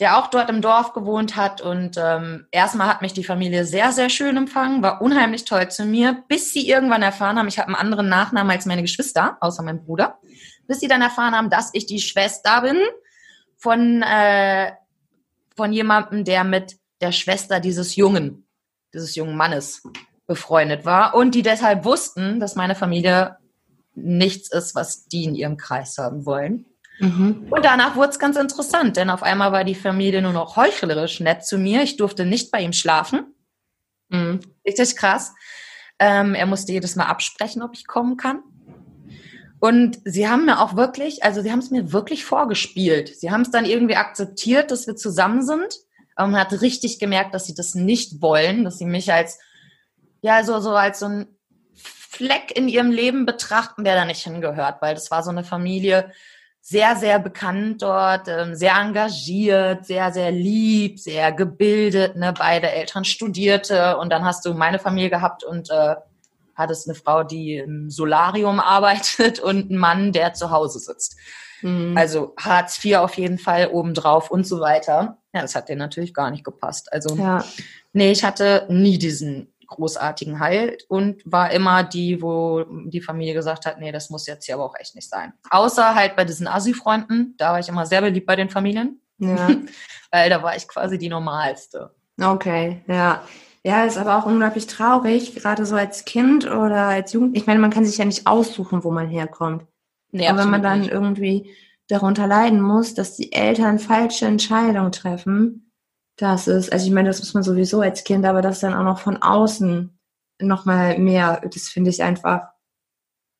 [0.00, 1.60] der auch dort im Dorf gewohnt hat.
[1.60, 5.84] Und ähm, erstmal hat mich die Familie sehr, sehr schön empfangen, war unheimlich toll zu
[5.84, 9.62] mir, bis sie irgendwann erfahren haben, ich habe einen anderen Nachnamen als meine Geschwister, außer
[9.62, 10.18] mein Bruder,
[10.66, 12.78] bis sie dann erfahren haben, dass ich die Schwester bin
[13.58, 14.72] von, äh,
[15.54, 18.46] von jemandem, der mit der Schwester dieses Jungen,
[18.94, 19.82] dieses jungen Mannes
[20.26, 23.36] befreundet war und die deshalb wussten, dass meine Familie
[23.94, 26.64] nichts ist, was die in ihrem Kreis haben wollen.
[27.00, 27.48] Mhm.
[27.50, 31.20] Und danach wurde es ganz interessant, denn auf einmal war die Familie nur noch heuchlerisch
[31.20, 31.82] nett zu mir.
[31.82, 33.34] Ich durfte nicht bei ihm schlafen.
[34.10, 34.40] Mhm.
[34.66, 35.32] Richtig krass.
[35.98, 38.42] Ähm, er musste jedes Mal absprechen, ob ich kommen kann.
[39.60, 43.18] Und sie haben mir auch wirklich, also sie haben es mir wirklich vorgespielt.
[43.18, 45.74] Sie haben es dann irgendwie akzeptiert, dass wir zusammen sind.
[46.16, 49.38] Aber man hat richtig gemerkt, dass sie das nicht wollen, dass sie mich als,
[50.20, 51.28] ja, so, so als so ein
[51.74, 56.10] Fleck in ihrem Leben betrachten, der da nicht hingehört, weil das war so eine Familie,
[56.60, 62.16] sehr, sehr bekannt dort, ähm, sehr engagiert, sehr, sehr lieb, sehr gebildet.
[62.16, 62.34] Ne?
[62.36, 65.96] Beide Eltern studierte und dann hast du meine Familie gehabt und äh,
[66.54, 71.16] hattest eine Frau, die im Solarium arbeitet und einen Mann, der zu Hause sitzt.
[71.62, 71.96] Mhm.
[71.96, 75.18] Also Hartz IV auf jeden Fall obendrauf und so weiter.
[75.32, 76.92] Ja, das hat dir natürlich gar nicht gepasst.
[76.92, 77.44] Also, ja.
[77.92, 83.66] nee, ich hatte nie diesen großartigen Halt und war immer die, wo die Familie gesagt
[83.66, 85.32] hat, nee, das muss jetzt hier aber auch echt nicht sein.
[85.48, 89.00] Außer halt bei diesen Asi-Freunden, da war ich immer sehr beliebt bei den Familien.
[89.18, 89.48] Ja.
[90.10, 91.94] Weil da war ich quasi die normalste.
[92.20, 93.22] Okay, ja.
[93.62, 97.36] Ja, ist aber auch unglaublich traurig, gerade so als Kind oder als Jugend.
[97.36, 99.66] Ich meine, man kann sich ja nicht aussuchen, wo man herkommt.
[100.12, 100.90] Nee, und wenn man dann nicht.
[100.90, 101.54] irgendwie
[101.88, 105.69] darunter leiden muss, dass die Eltern falsche Entscheidungen treffen,
[106.16, 108.84] das ist, also ich meine, das muss man sowieso als Kind, aber das dann auch
[108.84, 109.98] noch von außen
[110.38, 112.48] nochmal mehr, das finde ich einfach.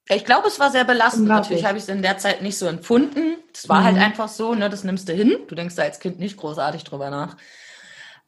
[0.08, 1.28] Ich glaube, es war sehr belastend.
[1.28, 3.36] Natürlich habe ich es in der Zeit nicht so empfunden.
[3.54, 4.00] Es war halt mhm.
[4.00, 5.36] halt einfach so, ne, das nimmst du hin.
[5.46, 7.36] Du denkst da als Kind nicht großartig drüber nach.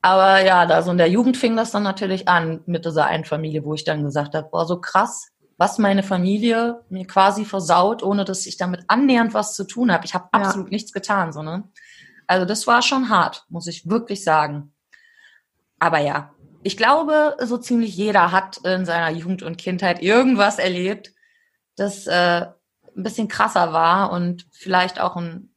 [0.00, 3.24] Aber ja, da so in der Jugend fing das dann natürlich an mit dieser einen
[3.24, 5.28] Familie, wo ich dann gesagt habe, boah, so krass,
[5.58, 10.04] was meine Familie mir quasi versaut, ohne dass ich damit annähernd was zu tun habe.
[10.04, 10.40] Ich habe ja.
[10.40, 11.64] absolut nichts getan, so ne.
[12.32, 14.72] Also das war schon hart, muss ich wirklich sagen.
[15.78, 16.30] Aber ja,
[16.62, 21.12] ich glaube, so ziemlich jeder hat in seiner Jugend und Kindheit irgendwas erlebt,
[21.76, 22.46] das äh,
[22.96, 25.50] ein bisschen krasser war und vielleicht auch ein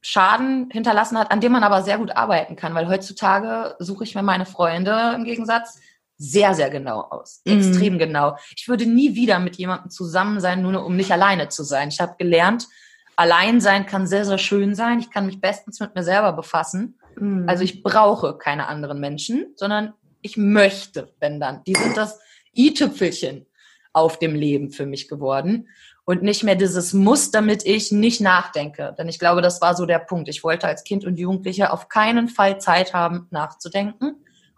[0.00, 4.16] Schaden hinterlassen hat, an dem man aber sehr gut arbeiten kann, weil heutzutage suche ich
[4.16, 5.78] mir meine Freunde im Gegensatz
[6.18, 7.42] sehr, sehr genau aus.
[7.44, 7.58] Mhm.
[7.58, 8.36] Extrem genau.
[8.56, 11.90] Ich würde nie wieder mit jemandem zusammen sein, nur um nicht alleine zu sein.
[11.90, 12.66] Ich habe gelernt,
[13.16, 15.00] allein sein kann sehr, sehr schön sein.
[15.00, 16.98] Ich kann mich bestens mit mir selber befassen.
[17.18, 17.48] Mhm.
[17.48, 21.64] Also ich brauche keine anderen Menschen, sondern ich möchte, wenn dann.
[21.64, 22.20] Die sind das
[22.54, 23.46] i-Tüpfelchen
[23.92, 25.68] auf dem Leben für mich geworden
[26.04, 28.94] und nicht mehr dieses Muss, damit ich nicht nachdenke.
[28.98, 30.28] Denn ich glaube, das war so der Punkt.
[30.28, 34.16] Ich wollte als Kind und Jugendliche auf keinen Fall Zeit haben, nachzudenken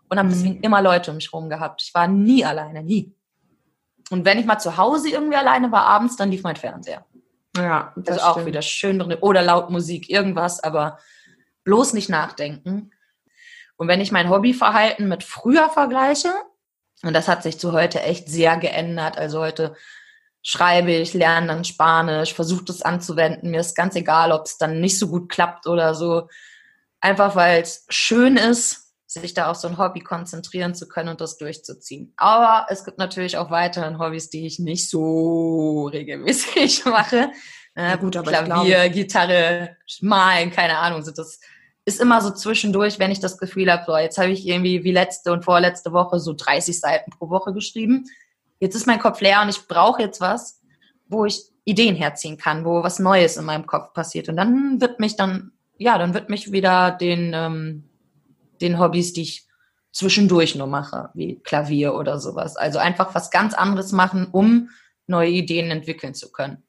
[0.09, 0.33] und habe mhm.
[0.33, 1.83] deswegen immer Leute um mich herum gehabt.
[1.83, 3.14] Ich war nie alleine, nie.
[4.11, 7.05] Und wenn ich mal zu Hause irgendwie alleine war abends, dann lief mein Fernseher.
[7.59, 10.99] Ja, das also auch wieder schön drin oder laut Musik, irgendwas, aber
[11.64, 12.90] bloß nicht nachdenken.
[13.77, 16.33] Und wenn ich mein Hobbyverhalten mit früher vergleiche,
[17.03, 19.18] und das hat sich zu heute echt sehr geändert.
[19.18, 19.77] Also heute
[20.42, 23.51] schreibe ich, lerne dann Spanisch, versuche das anzuwenden.
[23.51, 26.29] Mir ist ganz egal, ob es dann nicht so gut klappt oder so.
[27.01, 31.21] Einfach weil es schön ist, sich da auf so ein Hobby konzentrieren zu können und
[31.21, 32.12] das durchzuziehen.
[32.16, 37.31] Aber es gibt natürlich auch weiterhin Hobbys, die ich nicht so regelmäßig mache.
[37.77, 41.03] Ja, gut, aber Klavier, Gitarre, Malen, keine Ahnung.
[41.03, 41.40] So das
[41.85, 44.92] ist immer so zwischendurch, wenn ich das Gefühl habe, so, jetzt habe ich irgendwie wie
[44.92, 48.05] letzte und vorletzte Woche so 30 Seiten pro Woche geschrieben
[48.61, 50.61] jetzt ist mein Kopf leer und ich brauche jetzt was,
[51.09, 54.29] wo ich Ideen herziehen kann, wo was Neues in meinem Kopf passiert.
[54.29, 57.88] Und dann wird mich dann, ja, dann wird mich wieder den, ähm,
[58.61, 59.47] den Hobbys, die ich
[59.92, 62.57] zwischendurch nur mache, wie Klavier oder sowas.
[62.57, 64.71] Also einfach was ganz anderes machen, um
[65.07, 66.62] neue Ideen entwickeln zu können.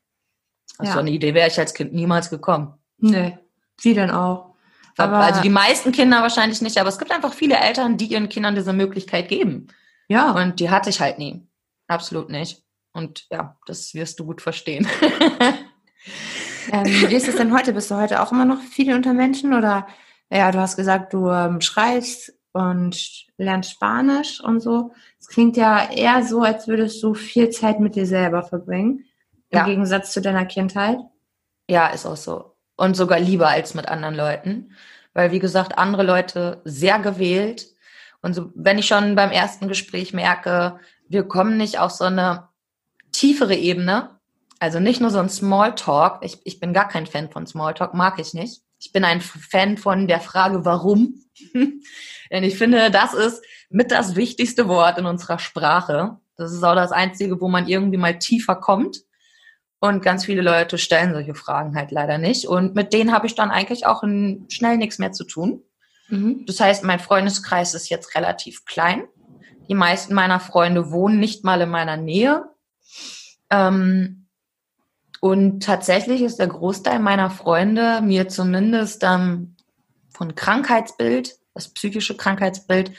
[0.78, 0.94] Also ja.
[0.94, 2.74] so eine Idee wäre ich als Kind niemals gekommen.
[2.98, 3.38] Nee,
[3.82, 4.56] wie denn auch.
[4.98, 8.28] Aber also die meisten Kinder wahrscheinlich nicht, aber es gibt einfach viele Eltern, die ihren
[8.28, 9.68] Kindern diese Möglichkeit geben.
[10.10, 10.32] Ja.
[10.32, 11.48] Und die hatte ich halt nie.
[11.88, 12.64] Absolut nicht.
[12.92, 14.88] Und ja, das wirst du gut verstehen.
[16.72, 17.72] ähm, wie ist es denn heute?
[17.72, 19.54] Bist du heute auch immer noch viel unter Menschen?
[19.54, 19.88] Oder
[20.32, 24.92] ja, du hast gesagt, du ähm, schreibst und lernst Spanisch und so.
[25.20, 29.06] Es klingt ja eher so, als würdest du viel Zeit mit dir selber verbringen.
[29.50, 29.66] Im ja.
[29.66, 31.00] Gegensatz zu deiner Kindheit.
[31.70, 32.56] Ja, ist auch so.
[32.76, 34.72] Und sogar lieber als mit anderen Leuten.
[35.14, 37.68] Weil, wie gesagt, andere Leute sehr gewählt.
[38.22, 42.50] Und so, wenn ich schon beim ersten Gespräch merke, wir kommen nicht auf so eine
[43.12, 44.20] tiefere Ebene.
[44.60, 46.24] Also nicht nur so ein Smalltalk.
[46.24, 48.62] Ich, ich bin gar kein Fan von Smalltalk, mag ich nicht.
[48.80, 51.26] Ich bin ein Fan von der Frage, warum.
[51.54, 56.18] Denn ich finde, das ist mit das wichtigste Wort in unserer Sprache.
[56.38, 58.98] Das ist auch das Einzige, wo man irgendwie mal tiefer kommt.
[59.82, 62.48] Und ganz viele Leute stellen solche Fragen halt leider nicht.
[62.48, 64.04] Und mit denen habe ich dann eigentlich auch
[64.50, 65.64] schnell nichts mehr zu tun.
[66.10, 66.46] Mhm.
[66.46, 69.04] Das heißt, mein Freundeskreis ist jetzt relativ klein.
[69.70, 72.44] Die meisten meiner Freunde wohnen nicht mal in meiner Nähe.
[73.50, 74.19] Ähm,
[75.22, 79.56] und tatsächlich ist der Großteil meiner Freunde mir zumindest ähm,
[80.10, 82.92] von Krankheitsbild, das psychische Krankheitsbild,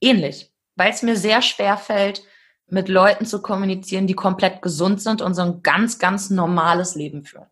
[0.00, 2.22] ähnlich, weil es mir sehr schwer fällt,
[2.68, 7.24] mit Leuten zu kommunizieren, die komplett gesund sind und so ein ganz, ganz normales Leben
[7.24, 7.46] führen.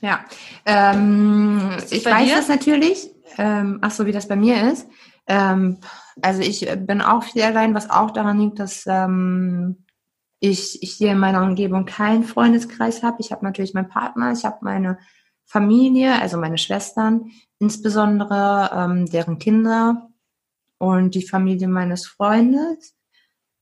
[0.00, 0.24] Ja,
[0.66, 2.36] ähm, ich weiß dir?
[2.36, 3.10] das natürlich.
[3.38, 4.88] Ähm, ach so, wie das bei mir ist.
[5.26, 5.78] Ähm,
[6.20, 9.81] also ich bin auch viel allein, was auch daran liegt, dass ähm,
[10.42, 13.18] ich, ich hier in meiner Umgebung keinen Freundeskreis habe.
[13.20, 14.98] Ich habe natürlich meinen Partner, ich habe meine
[15.44, 20.10] Familie, also meine Schwestern, insbesondere ähm, deren Kinder
[20.78, 22.96] und die Familie meines Freundes.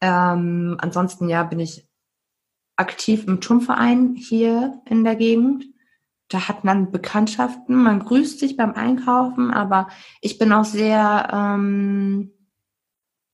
[0.00, 1.86] Ähm, ansonsten ja bin ich
[2.76, 5.66] aktiv im Turnverein hier in der Gegend.
[6.28, 9.88] Da hat man Bekanntschaften, man grüßt sich beim Einkaufen, aber
[10.22, 12.32] ich bin auch sehr, ähm,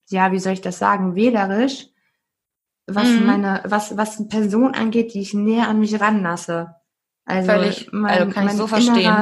[0.09, 1.91] ja, wie soll ich das sagen, wählerisch,
[2.87, 3.27] was mhm.
[3.27, 6.75] meine, was, was eine Person angeht, die ich näher an mich ranlasse.
[7.25, 9.15] Also, Völlig, mein, also mein so verstehen.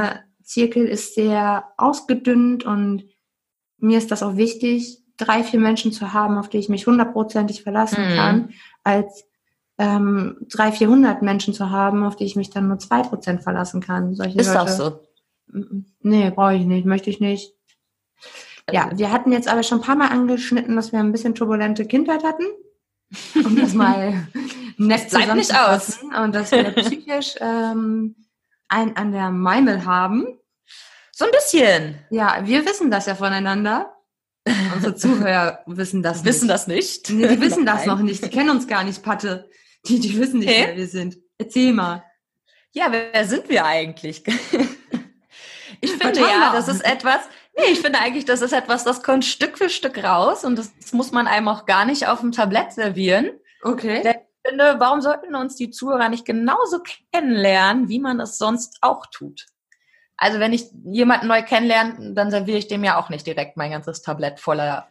[0.42, 3.04] Zirkel ist sehr ausgedünnt und
[3.78, 7.62] mir ist das auch wichtig, drei, vier Menschen zu haben, auf die ich mich hundertprozentig
[7.62, 8.16] verlassen mhm.
[8.16, 8.50] kann,
[8.82, 9.24] als
[9.78, 13.80] ähm, drei, vierhundert Menschen zu haben, auf die ich mich dann nur zwei Prozent verlassen
[13.80, 14.14] kann.
[14.14, 14.58] Solche ist Leute.
[14.58, 15.00] das so?
[16.00, 17.54] Nee, brauche ich nicht, möchte ich nicht.
[18.70, 21.84] Ja, wir hatten jetzt aber schon ein paar Mal angeschnitten, dass wir ein bisschen turbulente
[21.86, 22.44] Kindheit hatten.
[23.34, 24.28] Um das mal
[24.76, 25.98] nett Bleibt nicht aus.
[26.02, 28.16] Und dass wir psychisch ähm,
[28.68, 30.26] ein an der Meimel haben.
[31.12, 31.98] So ein bisschen.
[32.10, 33.94] Ja, wir wissen das ja voneinander.
[34.74, 36.54] Unsere Zuhörer wissen das wissen nicht.
[36.54, 37.10] das nicht?
[37.10, 38.24] Nee, die wissen das noch nicht.
[38.24, 39.48] Die kennen uns gar nicht, Patte.
[39.86, 40.68] Die, die wissen nicht, hey?
[40.68, 41.16] wer wir sind.
[41.38, 42.04] Erzähl mal.
[42.72, 44.24] Ja, wer sind wir eigentlich?
[45.80, 47.20] Ich finde ja, das ist etwas,
[47.56, 50.72] nee, ich finde eigentlich, das ist etwas, das kommt Stück für Stück raus und das
[50.92, 53.30] muss man einem auch gar nicht auf dem Tablett servieren.
[53.62, 54.02] Okay.
[54.02, 56.80] Denn ich finde, warum sollten uns die Zuhörer nicht genauso
[57.12, 59.46] kennenlernen, wie man es sonst auch tut?
[60.16, 63.72] Also wenn ich jemanden neu kennenlerne, dann serviere ich dem ja auch nicht direkt mein
[63.72, 64.88] ganzes Tablett voller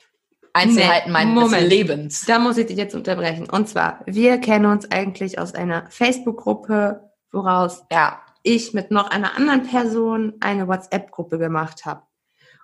[0.53, 1.67] Einzelheiten nee, meines Moment.
[1.67, 2.25] Lebens.
[2.25, 3.49] Da muss ich dich jetzt unterbrechen.
[3.49, 8.21] Und zwar, wir kennen uns eigentlich aus einer Facebook-Gruppe, woraus ja.
[8.43, 12.03] ich mit noch einer anderen Person eine WhatsApp-Gruppe gemacht habe.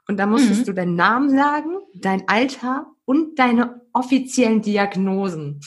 [0.10, 0.66] Und da musstest mhm.
[0.66, 5.62] du deinen Namen sagen, dein Alter und deine offiziellen Diagnosen.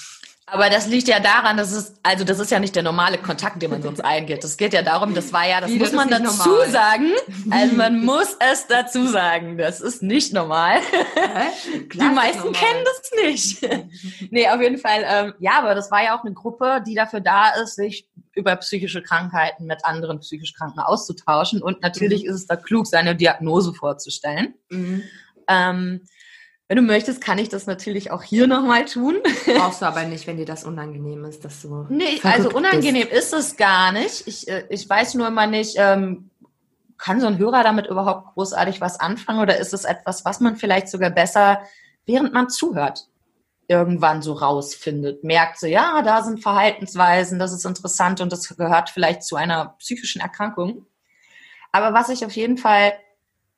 [0.52, 3.62] Aber das liegt ja daran, dass es, also das ist ja nicht der normale Kontakt,
[3.62, 4.44] den man sonst eingeht.
[4.44, 6.70] Es geht ja darum, das war ja, das Wie, muss das man dazu normal.
[6.70, 7.12] sagen.
[7.50, 9.56] Also man muss es dazu sagen.
[9.56, 10.80] Das ist nicht normal.
[11.94, 12.52] Die meisten normal.
[12.52, 13.68] kennen das nicht.
[14.30, 17.20] nee, auf jeden Fall, ähm, ja, aber das war ja auch eine Gruppe, die dafür
[17.20, 21.62] da ist, sich über psychische Krankheiten mit anderen psychisch Kranken auszutauschen.
[21.62, 22.30] Und natürlich mhm.
[22.30, 24.54] ist es da klug, seine Diagnose vorzustellen.
[24.68, 25.02] Mhm.
[25.48, 26.02] Ähm,
[26.72, 29.16] wenn du möchtest, kann ich das natürlich auch hier nochmal tun.
[29.58, 31.84] Brauchst du aber nicht, wenn dir das unangenehm ist, dass du.
[31.90, 33.24] Nee, also unangenehm bist.
[33.24, 34.26] ist es gar nicht.
[34.26, 36.30] Ich, äh, ich weiß nur immer nicht, ähm,
[36.96, 40.56] kann so ein Hörer damit überhaupt großartig was anfangen oder ist es etwas, was man
[40.56, 41.60] vielleicht sogar besser,
[42.06, 43.06] während man zuhört,
[43.68, 45.24] irgendwann so rausfindet?
[45.24, 49.74] Merkt so, ja, da sind Verhaltensweisen, das ist interessant und das gehört vielleicht zu einer
[49.78, 50.86] psychischen Erkrankung.
[51.70, 52.94] Aber was ich auf jeden Fall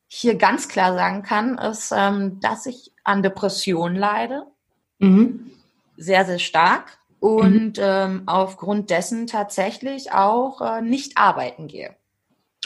[0.08, 4.46] hier ganz klar sagen kann, ist, ähm, dass ich an Depressionen leide.
[4.98, 5.50] Mhm.
[5.96, 6.98] Sehr, sehr stark.
[7.20, 7.84] Und mhm.
[7.84, 11.94] ähm, aufgrund dessen tatsächlich auch äh, nicht arbeiten gehe.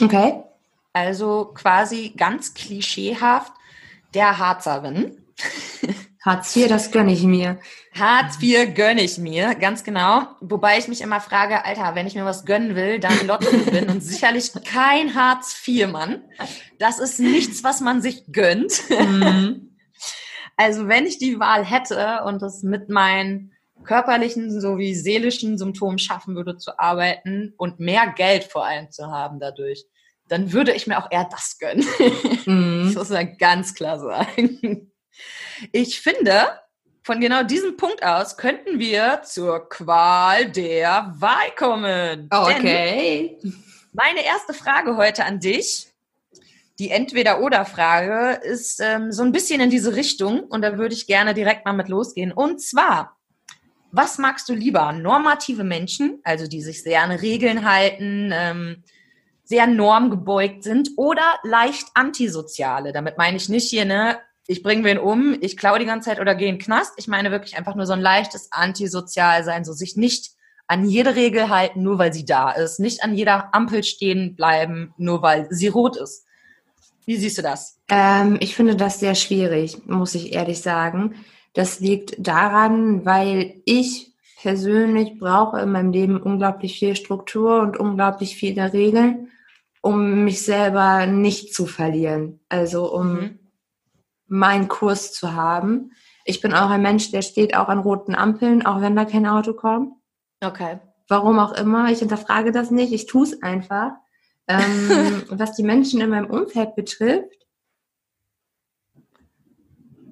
[0.01, 0.43] Okay.
[0.91, 3.53] Also quasi ganz klischeehaft
[4.13, 5.17] der Harzerin.
[6.25, 7.59] Hartz IV, das gönne ich mir.
[7.97, 10.27] Hartz IV gönne ich mir, ganz genau.
[10.41, 13.89] Wobei ich mich immer frage, Alter, wenn ich mir was gönnen will, dann Lotto bin
[13.89, 16.21] und sicherlich kein Hartz IV-Mann.
[16.77, 18.81] Das ist nichts, was man sich gönnt.
[18.89, 19.65] Mhm.
[20.59, 23.53] Also wenn ich die Wahl hätte und es mit meinen
[23.85, 29.39] körperlichen sowie seelischen Symptomen schaffen würde zu arbeiten und mehr Geld vor allem zu haben
[29.39, 29.85] dadurch,
[30.27, 31.87] dann würde ich mir auch eher das gönnen.
[32.45, 32.81] Mhm.
[32.87, 34.91] Das muss man ganz klar sagen.
[35.71, 36.47] Ich finde,
[37.03, 42.27] von genau diesem Punkt aus könnten wir zur Qual der Wahl kommen.
[42.31, 43.37] Okay.
[43.41, 45.88] Denn meine erste Frage heute an dich,
[46.79, 51.33] die Entweder-Oder-Frage, ist ähm, so ein bisschen in diese Richtung und da würde ich gerne
[51.33, 52.31] direkt mal mit losgehen.
[52.31, 53.17] Und zwar,
[53.91, 54.93] was magst du lieber?
[54.93, 58.83] Normative Menschen, also die sich sehr an Regeln halten, ähm,
[59.43, 62.93] sehr normgebeugt sind oder leicht antisoziale.
[62.93, 66.19] Damit meine ich nicht hier, ne, ich bringe wen um, ich klaue die ganze Zeit
[66.19, 66.93] oder gehe in den Knast.
[66.97, 70.31] Ich meine wirklich einfach nur so ein leichtes Antisozial sein, so sich nicht
[70.67, 74.93] an jede Regel halten, nur weil sie da ist, nicht an jeder Ampel stehen bleiben,
[74.97, 76.25] nur weil sie rot ist.
[77.09, 77.81] Wie siehst du das?
[77.89, 81.15] Ähm, ich finde das sehr schwierig, muss ich ehrlich sagen.
[81.53, 88.35] Das liegt daran, weil ich persönlich brauche in meinem Leben unglaublich viel Struktur und unglaublich
[88.35, 89.31] viele Regeln,
[89.81, 92.41] um mich selber nicht zu verlieren.
[92.47, 93.39] Also um mhm
[94.29, 95.91] meinen Kurs zu haben.
[96.23, 99.25] Ich bin auch ein Mensch, der steht auch an roten Ampeln, auch wenn da kein
[99.25, 99.93] Auto kommt.
[100.41, 100.79] Okay.
[101.07, 101.91] Warum auch immer.
[101.91, 102.93] Ich hinterfrage das nicht.
[102.93, 103.93] Ich tue es einfach.
[104.49, 107.47] Ähm, was die Menschen in meinem Umfeld betrifft,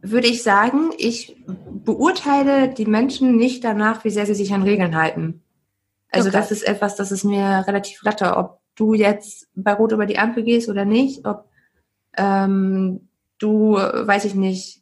[0.01, 4.95] würde ich sagen, ich beurteile die Menschen nicht danach, wie sehr sie sich an Regeln
[4.95, 5.41] halten.
[6.11, 6.37] Also Okay.
[6.37, 10.17] das ist etwas, das ist mir relativ flatter, ob du jetzt bei Rot über die
[10.19, 11.49] Ampel gehst oder nicht, ob
[12.15, 14.81] ähm, du, weiß ich nicht,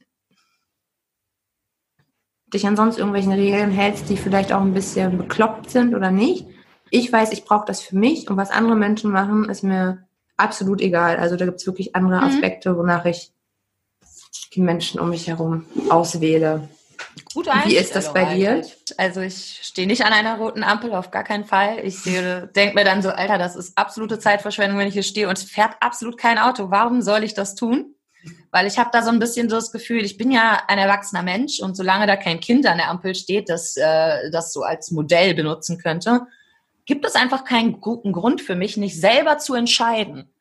[2.53, 6.47] dich an sonst irgendwelchen Regeln hältst, die vielleicht auch ein bisschen bekloppt sind oder nicht.
[6.95, 10.05] Ich weiß, ich brauche das für mich und was andere Menschen machen, ist mir
[10.37, 11.17] absolut egal.
[11.17, 12.27] Also da gibt es wirklich andere Mhm.
[12.27, 13.33] Aspekte, wonach ich
[14.53, 16.69] die Menschen um mich herum auswähle.
[17.33, 18.65] Gute Wie ist das bei dir?
[18.95, 21.79] Also ich stehe nicht an einer roten Ampel, auf gar keinen Fall.
[21.83, 25.37] Ich denke mir dann so, Alter, das ist absolute Zeitverschwendung, wenn ich hier stehe und
[25.37, 26.71] es fährt absolut kein Auto.
[26.71, 27.93] Warum soll ich das tun?
[28.51, 31.23] Weil ich habe da so ein bisschen so das Gefühl, ich bin ja ein erwachsener
[31.23, 34.91] Mensch und solange da kein Kind an der Ampel steht, das äh, das so als
[34.91, 36.21] Modell benutzen könnte,
[36.85, 40.31] gibt es einfach keinen guten Grund für mich, nicht selber zu entscheiden,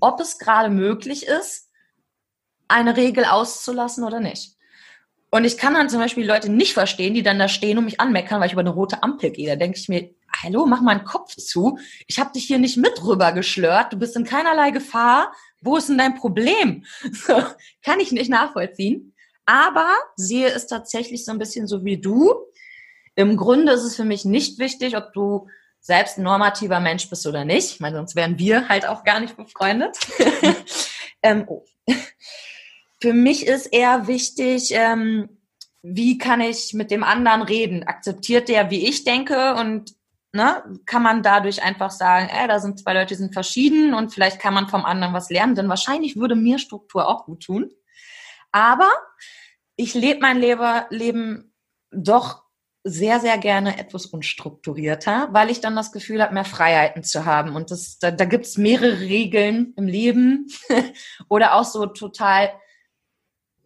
[0.00, 1.70] ob es gerade möglich ist,
[2.68, 4.56] eine Regel auszulassen oder nicht.
[5.30, 8.00] Und ich kann dann zum Beispiel Leute nicht verstehen, die dann da stehen und mich
[8.00, 9.48] anmeckern, weil ich über eine rote Ampel gehe.
[9.48, 10.10] Da denke ich mir,
[10.42, 11.78] hallo, mach mal einen Kopf zu.
[12.06, 13.92] Ich habe dich hier nicht mit rüber geschlört.
[13.92, 15.32] Du bist in keinerlei Gefahr.
[15.60, 16.84] Wo ist denn dein Problem?
[17.82, 19.14] Kann ich nicht nachvollziehen.
[19.44, 22.34] Aber sehe es tatsächlich so ein bisschen so wie du.
[23.14, 25.48] Im Grunde ist es für mich nicht wichtig, ob du
[25.88, 27.72] selbst ein normativer Mensch bist oder nicht.
[27.72, 29.96] Ich meine, sonst wären wir halt auch gar nicht befreundet.
[31.22, 31.64] ähm, oh.
[33.00, 35.30] Für mich ist eher wichtig, ähm,
[35.80, 37.84] wie kann ich mit dem anderen reden?
[37.84, 39.94] Akzeptiert der, wie ich denke und
[40.32, 44.12] ne, kann man dadurch einfach sagen, ey, da sind zwei Leute, die sind verschieden und
[44.12, 47.70] vielleicht kann man vom anderen was lernen, denn wahrscheinlich würde mir Struktur auch gut tun.
[48.52, 48.90] Aber
[49.76, 51.54] ich lebe mein Leben, Leben
[51.90, 52.42] doch
[52.84, 57.54] sehr, sehr gerne etwas unstrukturierter, weil ich dann das Gefühl habe, mehr Freiheiten zu haben.
[57.56, 60.46] Und das, da, da gibt es mehrere Regeln im Leben
[61.28, 62.50] oder auch so total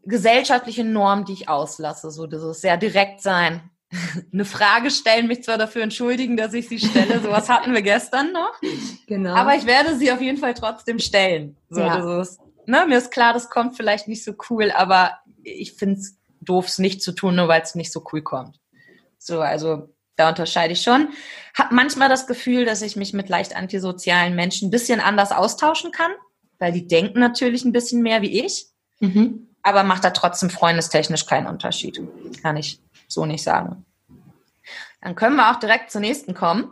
[0.04, 2.10] gesellschaftliche Normen, die ich auslasse.
[2.10, 3.70] So dieses sehr direkt sein.
[4.32, 7.20] Eine Frage stellen, mich zwar dafür entschuldigen, dass ich sie stelle.
[7.20, 8.54] Sowas hatten wir gestern noch.
[9.06, 9.34] Genau.
[9.34, 11.56] Aber ich werde sie auf jeden Fall trotzdem stellen.
[11.68, 11.98] So, Ja.
[11.98, 16.00] das ist, ne, mir ist klar, das kommt vielleicht nicht so cool, aber ich finde
[16.00, 18.58] es doof, es nicht zu tun, nur weil es nicht so cool kommt.
[19.24, 21.08] So, also da unterscheide ich schon.
[21.56, 25.92] Hab manchmal das Gefühl, dass ich mich mit leicht antisozialen Menschen ein bisschen anders austauschen
[25.92, 26.10] kann,
[26.58, 28.66] weil die denken natürlich ein bisschen mehr wie ich,
[28.98, 29.48] mhm.
[29.62, 32.00] aber macht da trotzdem freundestechnisch keinen Unterschied.
[32.42, 33.86] Kann ich so nicht sagen.
[35.00, 36.70] Dann können wir auch direkt zur nächsten kommen.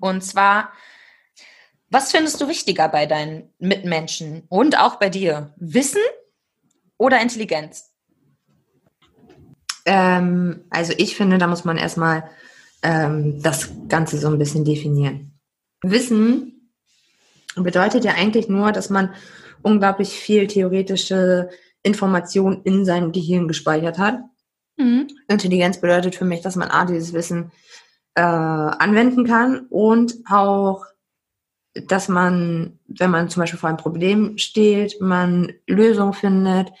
[0.00, 0.72] Und zwar,
[1.90, 5.52] was findest du wichtiger bei deinen Mitmenschen und auch bei dir?
[5.56, 6.02] Wissen
[6.98, 7.87] oder Intelligenz?
[9.88, 12.24] Ähm, also ich finde, da muss man erstmal
[12.82, 15.32] ähm, das Ganze so ein bisschen definieren.
[15.82, 16.70] Wissen
[17.56, 19.14] bedeutet ja eigentlich nur, dass man
[19.62, 21.48] unglaublich viel theoretische
[21.82, 24.20] Information in seinem Gehirn gespeichert hat.
[24.76, 25.08] Mhm.
[25.26, 27.50] Intelligenz bedeutet für mich, dass man A, dieses Wissen
[28.14, 30.84] äh, anwenden kann und auch,
[31.86, 36.72] dass man, wenn man zum Beispiel vor einem Problem steht, man Lösungen findet,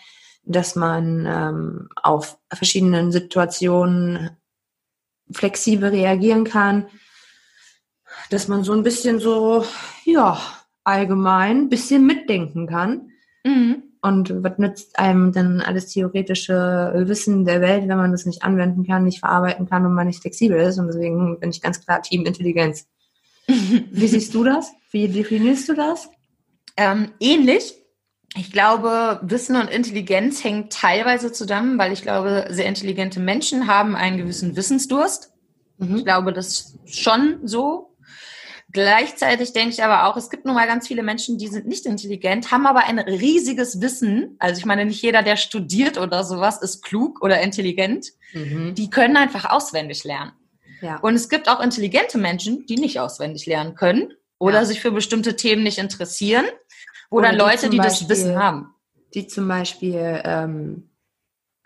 [0.48, 4.30] dass man ähm, auf verschiedenen Situationen
[5.30, 6.86] flexibel reagieren kann,
[8.30, 9.64] dass man so ein bisschen so,
[10.04, 10.40] ja,
[10.84, 13.10] allgemein ein bisschen mitdenken kann.
[13.44, 13.82] Mhm.
[14.00, 18.86] Und was nützt einem denn alles theoretische Wissen der Welt, wenn man das nicht anwenden
[18.86, 20.78] kann, nicht verarbeiten kann und man nicht flexibel ist?
[20.78, 22.86] Und deswegen bin ich ganz klar Team Intelligenz.
[23.46, 24.72] Wie siehst du das?
[24.90, 26.08] Wie definierst du das?
[26.76, 27.74] Ähm, ähnlich.
[28.36, 33.96] Ich glaube, Wissen und Intelligenz hängen teilweise zusammen, weil ich glaube, sehr intelligente Menschen haben
[33.96, 35.32] einen gewissen Wissensdurst.
[35.80, 36.04] Ich Mhm.
[36.04, 36.48] glaube, das
[36.84, 37.94] ist schon so.
[38.70, 41.86] Gleichzeitig denke ich aber auch, es gibt nun mal ganz viele Menschen, die sind nicht
[41.86, 44.36] intelligent, haben aber ein riesiges Wissen.
[44.38, 48.08] Also ich meine, nicht jeder, der studiert oder sowas, ist klug oder intelligent.
[48.34, 48.74] Mhm.
[48.74, 50.32] Die können einfach auswendig lernen.
[50.82, 50.98] Ja.
[50.98, 54.64] Und es gibt auch intelligente Menschen, die nicht auswendig lernen können oder Ja.
[54.66, 56.44] sich für bestimmte Themen nicht interessieren,
[57.10, 58.74] wo Oder dann die Leute, zum die das Wissen haben.
[59.14, 60.90] Die zum Beispiel ähm,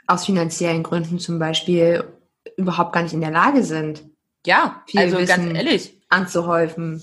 [0.07, 2.05] aus finanziellen Gründen zum Beispiel
[2.57, 4.05] überhaupt gar nicht in der Lage sind,
[4.47, 5.55] Ja, Viel also ganz Wissen.
[5.55, 7.03] ehrlich, anzuhäufen.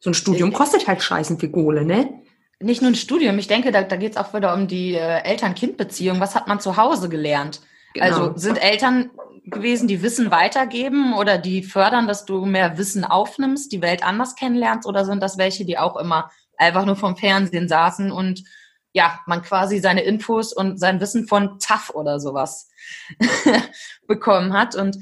[0.00, 2.22] So ein Studium kostet halt scheißen viel Kohle, ne?
[2.60, 3.38] nicht nur ein Studium.
[3.38, 6.20] Ich denke, da, da geht es auch wieder um die äh, Eltern-Kind-Beziehung.
[6.20, 7.60] Was hat man zu Hause gelernt?
[7.94, 8.06] Genau.
[8.06, 9.10] Also sind Eltern
[9.44, 14.36] gewesen, die Wissen weitergeben oder die fördern, dass du mehr Wissen aufnimmst, die Welt anders
[14.36, 14.86] kennenlernst?
[14.86, 18.44] Oder sind das welche, die auch immer einfach nur vom Fernsehen saßen und
[18.92, 22.70] ja, man quasi seine Infos und sein Wissen von TAF oder sowas
[24.06, 24.74] bekommen hat?
[24.74, 24.98] Und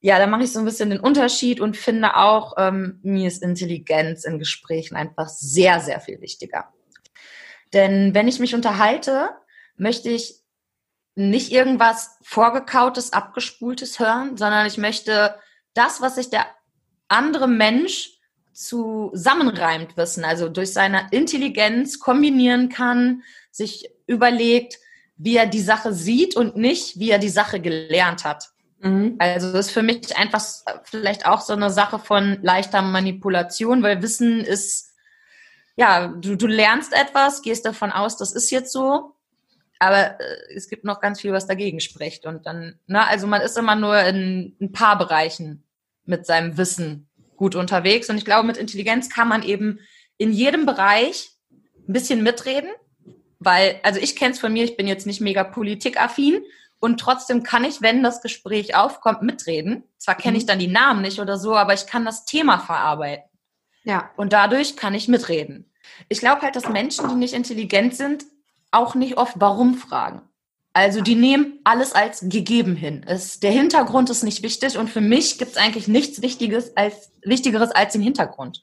[0.00, 3.42] ja, da mache ich so ein bisschen den Unterschied und finde auch, ähm, mir ist
[3.42, 6.72] Intelligenz in Gesprächen einfach sehr, sehr viel wichtiger.
[7.72, 9.30] Denn wenn ich mich unterhalte,
[9.76, 10.42] möchte ich
[11.16, 15.34] nicht irgendwas vorgekautes, abgespultes hören, sondern ich möchte
[15.74, 16.46] das, was sich der
[17.08, 18.15] andere Mensch
[18.56, 24.78] zusammenreimt wissen, also durch seine Intelligenz kombinieren kann, sich überlegt,
[25.18, 28.48] wie er die Sache sieht und nicht, wie er die Sache gelernt hat.
[28.80, 29.16] Mhm.
[29.18, 30.42] Also das ist für mich einfach
[30.84, 34.94] vielleicht auch so eine Sache von leichter Manipulation, weil Wissen ist,
[35.76, 39.12] ja, du, du lernst etwas, gehst davon aus, das ist jetzt so,
[39.78, 42.24] aber äh, es gibt noch ganz viel, was dagegen spricht.
[42.24, 45.62] Und dann, na, also man ist immer nur in ein paar Bereichen
[46.06, 48.08] mit seinem Wissen gut unterwegs.
[48.08, 49.80] Und ich glaube, mit Intelligenz kann man eben
[50.18, 52.70] in jedem Bereich ein bisschen mitreden,
[53.38, 56.42] weil, also ich kenne es von mir, ich bin jetzt nicht mega politikaffin
[56.80, 59.84] und trotzdem kann ich, wenn das Gespräch aufkommt, mitreden.
[59.98, 60.48] Zwar kenne ich mhm.
[60.48, 63.24] dann die Namen nicht oder so, aber ich kann das Thema verarbeiten.
[63.84, 64.10] Ja.
[64.16, 65.70] Und dadurch kann ich mitreden.
[66.08, 68.24] Ich glaube halt, dass Menschen, die nicht intelligent sind,
[68.72, 70.22] auch nicht oft warum fragen.
[70.76, 73.02] Also die nehmen alles als gegeben hin.
[73.08, 77.10] Es, der Hintergrund ist nicht wichtig und für mich gibt es eigentlich nichts Wichtiges als,
[77.22, 78.62] Wichtigeres als den Hintergrund.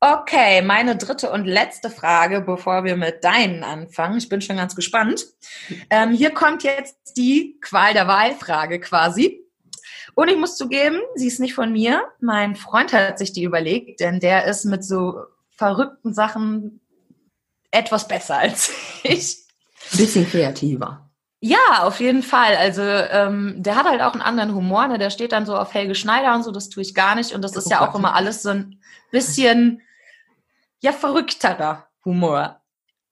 [0.00, 4.16] Okay, meine dritte und letzte Frage, bevor wir mit deinen anfangen.
[4.16, 5.26] Ich bin schon ganz gespannt.
[5.90, 9.44] Ähm, hier kommt jetzt die Qual der Wahlfrage quasi.
[10.14, 12.02] Und ich muss zugeben, sie ist nicht von mir.
[12.18, 15.20] Mein Freund hat sich die überlegt, denn der ist mit so
[15.50, 16.80] verrückten Sachen
[17.72, 18.72] etwas besser als
[19.02, 19.47] ich.
[19.96, 21.08] Bisschen kreativer.
[21.40, 22.56] Ja, auf jeden Fall.
[22.56, 24.88] Also ähm, der hat halt auch einen anderen Humor.
[24.88, 24.98] Ne?
[24.98, 26.50] Der steht dann so auf Helge Schneider und so.
[26.50, 27.32] Das tue ich gar nicht.
[27.32, 28.80] Und das ist ja auch immer alles so ein
[29.12, 29.82] bisschen
[30.80, 32.60] ja verrückterer Humor.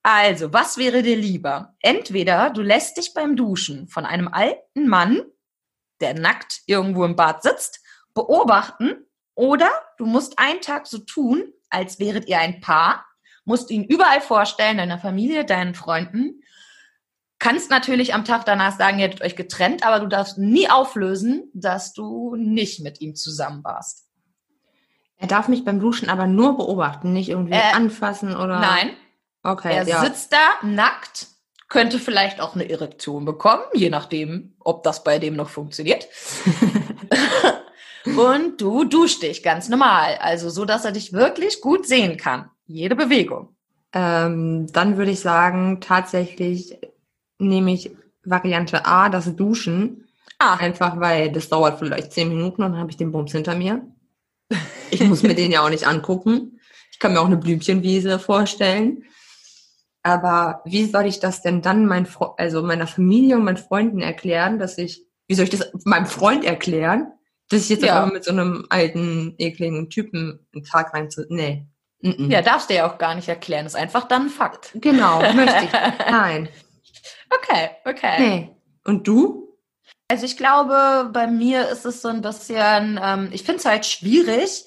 [0.03, 1.75] Also, was wäre dir lieber?
[1.81, 5.21] Entweder du lässt dich beim Duschen von einem alten Mann,
[5.99, 7.81] der nackt irgendwo im Bad sitzt,
[8.13, 9.05] beobachten,
[9.35, 13.05] oder du musst einen Tag so tun, als wäret ihr ein Paar,
[13.43, 16.41] musst ihn überall vorstellen, deiner Familie, deinen Freunden,
[17.39, 21.49] kannst natürlich am Tag danach sagen, ihr hättet euch getrennt, aber du darfst nie auflösen,
[21.53, 24.05] dass du nicht mit ihm zusammen warst.
[25.17, 28.59] Er darf mich beim Duschen aber nur beobachten, nicht irgendwie äh, anfassen oder.
[28.59, 28.91] Nein.
[29.43, 29.75] Okay.
[29.75, 30.03] Er ja.
[30.03, 31.27] sitzt da nackt,
[31.69, 36.07] könnte vielleicht auch eine Erektion bekommen, je nachdem, ob das bei dem noch funktioniert.
[38.05, 42.49] Und du duschst dich ganz normal, also so, dass er dich wirklich gut sehen kann.
[42.65, 43.55] Jede Bewegung.
[43.93, 46.77] Ähm, dann würde ich sagen, tatsächlich
[47.39, 47.91] nehme ich
[48.23, 50.07] Variante A, das Duschen.
[50.39, 50.55] Ah.
[50.55, 53.85] Einfach weil das dauert vielleicht zehn Minuten und dann habe ich den Bums hinter mir.
[54.91, 56.59] Ich muss mir den ja auch nicht angucken.
[56.91, 59.03] Ich kann mir auch eine Blümchenwiese vorstellen.
[60.03, 62.07] Aber wie soll ich das denn dann mein,
[62.37, 66.45] also meiner Familie und meinen Freunden erklären, dass ich, wie soll ich das meinem Freund
[66.45, 67.11] erklären,
[67.49, 68.05] dass ich jetzt ja.
[68.05, 71.67] mit so einem alten, ekligen Typen einen Tag rein zu, nee.
[72.01, 72.31] Mm -mm.
[72.31, 73.65] Ja, darfst du ja auch gar nicht erklären.
[73.65, 74.71] Das ist einfach dann ein Fakt.
[74.75, 75.71] Genau, möchte ich.
[76.11, 76.49] Nein.
[77.29, 78.19] Okay, okay.
[78.19, 78.55] Nee.
[78.83, 79.57] Und du?
[80.07, 83.85] Also ich glaube, bei mir ist es so ein bisschen, ähm, ich finde es halt
[83.85, 84.65] schwierig,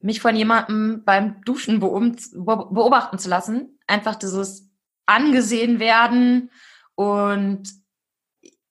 [0.00, 3.78] mich von jemandem beim Duschen beobachten zu lassen.
[3.86, 4.70] Einfach dieses
[5.06, 6.50] angesehen werden
[6.94, 7.68] und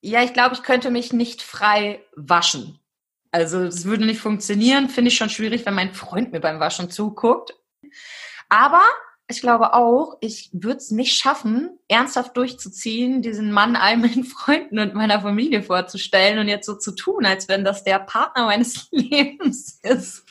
[0.01, 2.79] ja, ich glaube, ich könnte mich nicht frei waschen.
[3.31, 4.89] Also das würde nicht funktionieren.
[4.89, 7.53] Finde ich schon schwierig, wenn mein Freund mir beim Waschen zuguckt.
[8.49, 8.81] Aber
[9.29, 14.79] ich glaube auch, ich würde es nicht schaffen, ernsthaft durchzuziehen, diesen Mann all meinen Freunden
[14.79, 18.87] und meiner Familie vorzustellen und jetzt so zu tun, als wenn das der Partner meines
[18.91, 20.25] Lebens ist.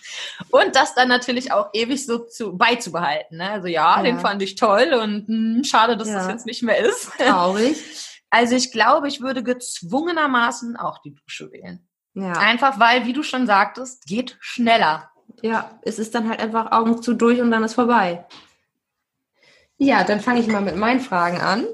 [0.50, 3.36] Und das dann natürlich auch ewig so zu, beizubehalten.
[3.36, 3.50] Ne?
[3.50, 6.18] Also ja, ja, den fand ich toll und mh, hm, schade, dass ja.
[6.18, 7.10] das jetzt nicht mehr ist.
[7.18, 7.76] Traurig.
[8.30, 11.86] Also ich glaube, ich würde gezwungenermaßen auch die Dusche wählen.
[12.14, 12.32] Ja.
[12.32, 15.10] Einfach weil, wie du schon sagtest, geht schneller.
[15.42, 18.24] Ja, es ist dann halt einfach Augen zu durch und dann ist vorbei.
[19.78, 21.66] Ja, dann fange ich mal mit meinen Fragen an.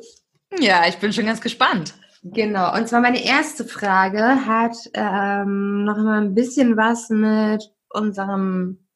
[0.58, 1.94] Ja, ich bin schon ganz gespannt.
[2.24, 8.86] Genau, und zwar meine erste Frage hat ähm, noch immer ein bisschen was mit unserem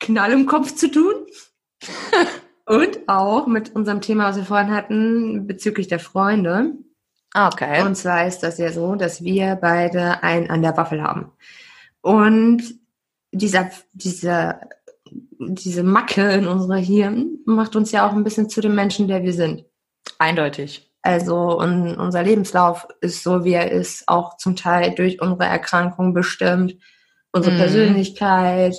[0.00, 1.26] Knall im Kopf zu tun.
[2.66, 6.72] und auch mit unserem Thema, was wir vorhin hatten, bezüglich der Freunde.
[7.34, 7.82] Okay.
[7.82, 11.32] Und zwar ist das ja so, dass wir beide einen an der Waffel haben.
[12.00, 12.62] Und
[13.32, 14.60] dieser, dieser
[15.38, 19.22] diese Macke in unserer Hirn macht uns ja auch ein bisschen zu dem Menschen, der
[19.22, 19.64] wir sind.
[20.18, 20.90] Eindeutig.
[21.02, 26.14] Also und unser Lebenslauf ist so, wie er ist, auch zum Teil durch unsere Erkrankung
[26.14, 26.76] bestimmt,
[27.30, 27.58] unsere mm.
[27.58, 28.76] Persönlichkeit,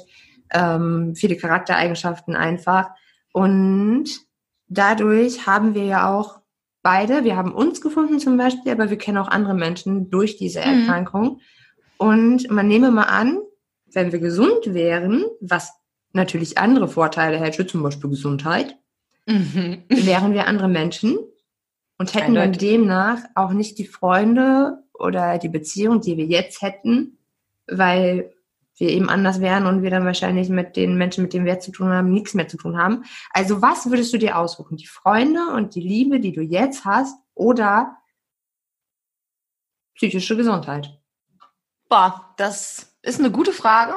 [0.51, 2.89] ähm, viele Charaktereigenschaften einfach.
[3.31, 4.09] Und
[4.67, 6.39] dadurch haben wir ja auch
[6.81, 10.61] beide, wir haben uns gefunden zum Beispiel, aber wir kennen auch andere Menschen durch diese
[10.61, 10.81] mhm.
[10.81, 11.25] Erkrankung.
[11.25, 11.39] Mm.
[11.97, 13.39] Und man nehme mal an,
[13.93, 15.73] wenn wir gesund wären, was
[16.15, 18.77] natürlich andere Vorteile hätte, zum Beispiel Gesundheit,
[19.25, 19.83] mhm.
[19.89, 21.17] wären wir andere Menschen.
[21.97, 27.17] und hätten dann demnach auch nicht die Freunde oder die Beziehung, die wir jetzt hätten,
[27.67, 28.33] weil
[28.77, 31.71] wir eben anders wären und wir dann wahrscheinlich mit den Menschen, mit denen wir zu
[31.71, 33.05] tun haben, nichts mehr zu tun haben.
[33.31, 34.75] Also was würdest du dir aussuchen?
[34.75, 37.95] Die Freunde und die Liebe, die du jetzt hast oder
[39.95, 40.99] psychische Gesundheit?
[41.87, 43.95] Boah, das ist eine gute Frage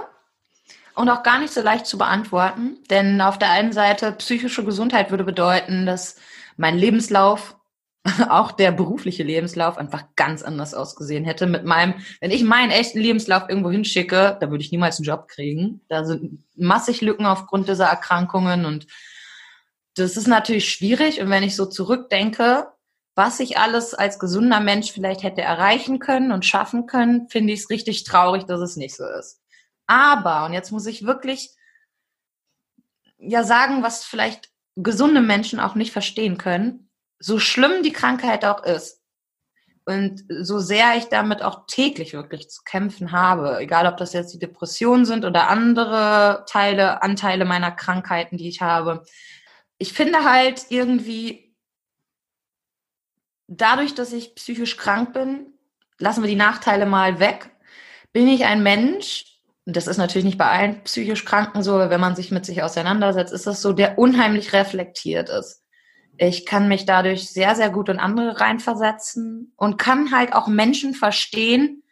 [0.99, 2.79] und auch gar nicht so leicht zu beantworten.
[2.91, 6.17] Denn auf der einen Seite psychische Gesundheit würde bedeuten, dass
[6.57, 7.57] mein Lebenslauf
[8.29, 11.47] auch der berufliche Lebenslauf einfach ganz anders ausgesehen hätte.
[11.47, 15.29] Mit meinem, wenn ich meinen echten Lebenslauf irgendwo hinschicke, da würde ich niemals einen Job
[15.29, 15.83] kriegen.
[15.89, 18.89] Da sind massig Lücken aufgrund dieser Erkrankungen und
[19.95, 21.21] das ist natürlich schwierig.
[21.21, 22.67] Und wenn ich so zurückdenke,
[23.15, 27.61] was ich alles als gesunder Mensch vielleicht hätte erreichen können und schaffen können, finde ich
[27.61, 29.41] es richtig traurig, dass es nicht so ist.
[29.89, 31.51] Aber, und jetzt muss ich wirklich
[33.18, 38.62] ja sagen, was vielleicht gesunde Menschen auch nicht verstehen können, so schlimm die Krankheit auch
[38.62, 39.03] ist
[39.86, 44.32] und so sehr ich damit auch täglich wirklich zu kämpfen habe, egal ob das jetzt
[44.34, 49.03] die Depressionen sind oder andere Teile, Anteile meiner Krankheiten, die ich habe,
[49.78, 51.57] ich finde halt irgendwie,
[53.47, 55.55] dadurch, dass ich psychisch krank bin,
[55.99, 57.51] lassen wir die Nachteile mal weg,
[58.12, 59.28] bin ich ein Mensch,
[59.77, 62.62] das ist natürlich nicht bei allen psychisch Kranken so, aber wenn man sich mit sich
[62.62, 65.62] auseinandersetzt, ist das so, der unheimlich reflektiert ist.
[66.16, 70.95] Ich kann mich dadurch sehr, sehr gut in andere reinversetzen und kann halt auch Menschen
[70.95, 71.83] verstehen,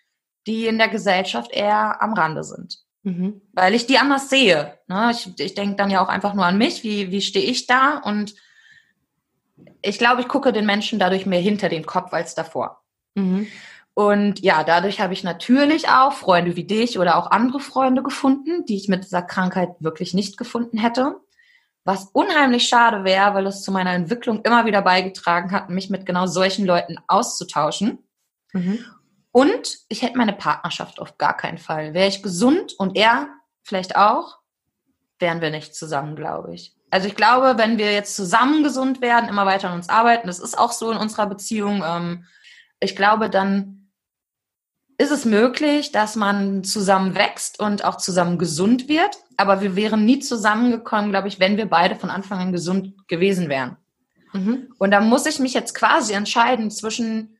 [0.46, 2.78] die in der Gesellschaft eher am Rande sind.
[3.02, 3.42] Mhm.
[3.52, 4.78] Weil ich die anders sehe.
[4.88, 5.10] Ne?
[5.12, 7.98] Ich, ich denke dann ja auch einfach nur an mich, wie, wie stehe ich da?
[7.98, 8.34] Und
[9.82, 12.82] ich glaube, ich gucke den Menschen dadurch mehr hinter den Kopf als davor.
[13.14, 13.46] Mhm.
[13.96, 18.64] Und ja, dadurch habe ich natürlich auch Freunde wie dich oder auch andere Freunde gefunden,
[18.66, 21.16] die ich mit dieser Krankheit wirklich nicht gefunden hätte
[21.86, 26.04] was unheimlich schade wäre, weil es zu meiner Entwicklung immer wieder beigetragen hat, mich mit
[26.04, 28.04] genau solchen Leuten auszutauschen.
[28.52, 28.84] Mhm.
[29.30, 31.94] Und ich hätte meine Partnerschaft auf gar keinen Fall.
[31.94, 33.28] Wäre ich gesund und er
[33.62, 34.38] vielleicht auch,
[35.20, 36.74] wären wir nicht zusammen, glaube ich.
[36.90, 40.40] Also ich glaube, wenn wir jetzt zusammen gesund werden, immer weiter an uns arbeiten, das
[40.40, 42.24] ist auch so in unserer Beziehung, ähm,
[42.80, 43.85] ich glaube, dann
[44.98, 50.04] ist es möglich, dass man zusammen wächst und auch zusammen gesund wird aber wir wären
[50.04, 53.76] nie zusammengekommen, glaube ich, wenn wir beide von Anfang an gesund gewesen wären.
[54.32, 54.68] Mhm.
[54.78, 57.36] Und da muss ich mich jetzt quasi entscheiden zwischen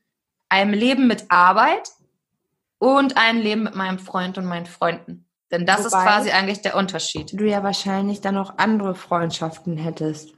[0.49, 1.89] einem Leben mit Arbeit
[2.77, 5.25] und einem Leben mit meinem Freund und meinen Freunden.
[5.51, 7.31] Denn das Wobei ist quasi eigentlich der Unterschied.
[7.33, 10.33] Du ja wahrscheinlich dann auch andere Freundschaften hättest.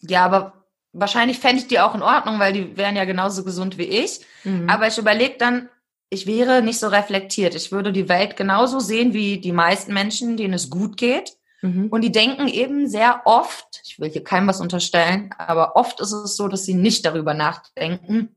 [0.00, 3.78] Ja, aber wahrscheinlich fände ich die auch in Ordnung, weil die wären ja genauso gesund
[3.78, 4.20] wie ich.
[4.42, 4.68] Mhm.
[4.68, 5.68] Aber ich überlege dann,
[6.14, 7.54] ich wäre nicht so reflektiert.
[7.54, 11.36] Ich würde die Welt genauso sehen wie die meisten Menschen, denen es gut geht.
[11.60, 11.88] Mhm.
[11.88, 16.12] Und die denken eben sehr oft, ich will hier keinem was unterstellen, aber oft ist
[16.12, 18.36] es so, dass sie nicht darüber nachdenken,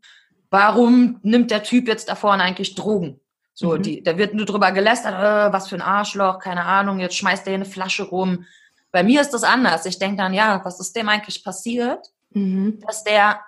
[0.50, 3.20] warum nimmt der Typ jetzt da vorne eigentlich Drogen?
[3.54, 3.82] So, mhm.
[3.82, 7.46] die, da wird nur drüber gelästert, äh, was für ein Arschloch, keine Ahnung, jetzt schmeißt
[7.46, 8.46] der eine Flasche rum.
[8.92, 9.86] Bei mir ist das anders.
[9.86, 12.80] Ich denke dann, ja, was ist dem eigentlich passiert, mhm.
[12.86, 13.42] dass der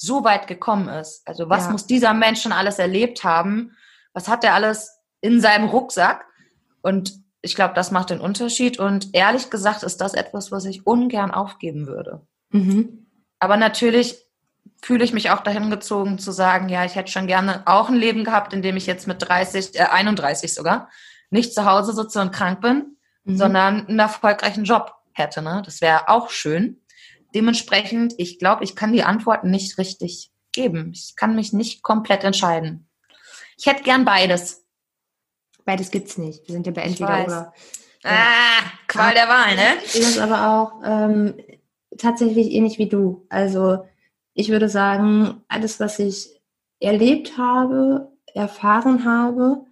[0.00, 1.22] so weit gekommen ist.
[1.26, 1.72] Also was ja.
[1.72, 3.76] muss dieser Mensch schon alles erlebt haben?
[4.14, 6.24] Was hat er alles in seinem Rucksack?
[6.80, 8.78] Und ich glaube, das macht den Unterschied.
[8.78, 12.26] Und ehrlich gesagt ist das etwas, was ich ungern aufgeben würde.
[12.48, 13.08] Mhm.
[13.38, 14.16] Aber natürlich
[14.82, 17.94] fühle ich mich auch dahin gezogen zu sagen, ja, ich hätte schon gerne auch ein
[17.94, 20.88] Leben gehabt, in dem ich jetzt mit 30, äh, 31 sogar,
[21.28, 23.36] nicht zu Hause sitze und krank bin, mhm.
[23.36, 25.42] sondern einen erfolgreichen Job hätte.
[25.42, 25.62] Ne?
[25.62, 26.79] Das wäre auch schön.
[27.34, 30.92] Dementsprechend, ich glaube, ich kann die Antworten nicht richtig geben.
[30.94, 32.88] Ich kann mich nicht komplett entscheiden.
[33.56, 34.64] Ich hätte gern beides.
[35.64, 36.46] Beides gibt's nicht.
[36.48, 37.54] Wir sind ja bei entweder oder.
[38.02, 39.76] Ah, Qual der Wahl, ne?
[39.84, 41.34] Ich ist aber auch ähm,
[41.98, 43.26] tatsächlich ähnlich wie du.
[43.28, 43.84] Also
[44.32, 46.40] ich würde sagen, alles, was ich
[46.80, 49.66] erlebt habe, erfahren habe,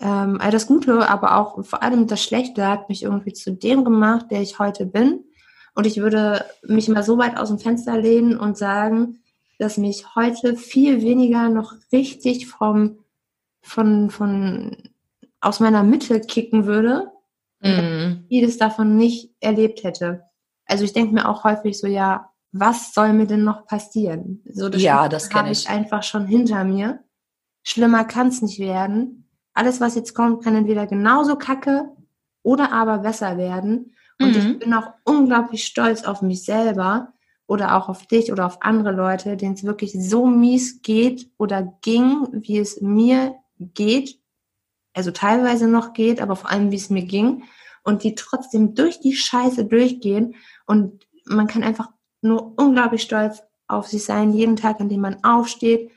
[0.00, 3.84] ähm, all das Gute, aber auch vor allem das Schlechte hat mich irgendwie zu dem
[3.84, 5.24] gemacht, der ich heute bin.
[5.74, 9.20] Und ich würde mich mal so weit aus dem Fenster lehnen und sagen,
[9.58, 12.98] dass mich heute viel weniger noch richtig vom,
[13.62, 14.76] von, von,
[15.40, 17.10] aus meiner Mitte kicken würde,
[17.60, 18.24] mhm.
[18.28, 20.22] vieles davon nicht erlebt hätte.
[20.66, 24.42] Also ich denke mir auch häufig so, ja, was soll mir denn noch passieren?
[24.50, 25.62] So, das ja, das habe ich.
[25.62, 27.04] ich einfach schon hinter mir.
[27.62, 29.28] Schlimmer kann es nicht werden.
[29.52, 31.90] Alles, was jetzt kommt, kann entweder genauso kacke
[32.42, 33.94] oder aber besser werden.
[34.20, 34.50] Und mhm.
[34.52, 37.12] ich bin auch unglaublich stolz auf mich selber
[37.46, 41.74] oder auch auf dich oder auf andere Leute, denen es wirklich so mies geht oder
[41.82, 44.20] ging, wie es mir geht.
[44.92, 47.44] Also teilweise noch geht, aber vor allem, wie es mir ging.
[47.82, 50.34] Und die trotzdem durch die Scheiße durchgehen.
[50.66, 51.88] Und man kann einfach
[52.20, 55.90] nur unglaublich stolz auf sich sein, jeden Tag, an dem man aufsteht,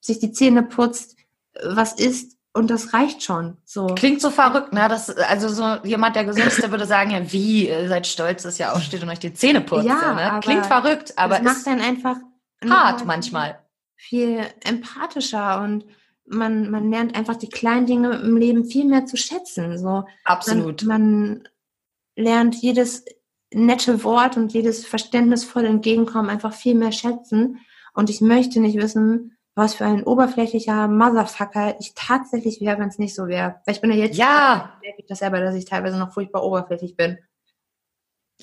[0.00, 1.16] sich die Zähne putzt,
[1.64, 3.56] was isst und das reicht schon.
[3.64, 3.86] So.
[3.86, 4.86] Klingt so verrückt, ne?
[4.88, 8.42] Das, also so jemand, der gesund ist, der würde sagen, ja, wie, ihr seid stolz,
[8.42, 9.86] dass ihr aufsteht und euch die Zähne putzt.
[9.86, 10.40] Ja, ne?
[10.42, 12.16] Klingt verrückt, aber das macht dann einfach
[12.68, 13.58] hart manchmal.
[13.96, 15.84] viel empathischer und
[16.26, 19.78] man, man lernt einfach die kleinen Dinge im Leben viel mehr zu schätzen.
[19.78, 20.04] So.
[20.24, 20.82] Absolut.
[20.84, 21.48] Man, man
[22.16, 23.04] lernt jedes
[23.52, 27.58] nette Wort und jedes verständnisvolle Entgegenkommen einfach viel mehr schätzen.
[27.94, 32.98] Und ich möchte nicht wissen, was für ein oberflächlicher Motherfucker ich tatsächlich wäre, wenn es
[32.98, 33.56] nicht so wäre.
[33.66, 34.72] Weil ich bin ja jetzt Ja.
[34.82, 37.18] merke ich das selber, dass ich teilweise noch furchtbar oberflächlich bin.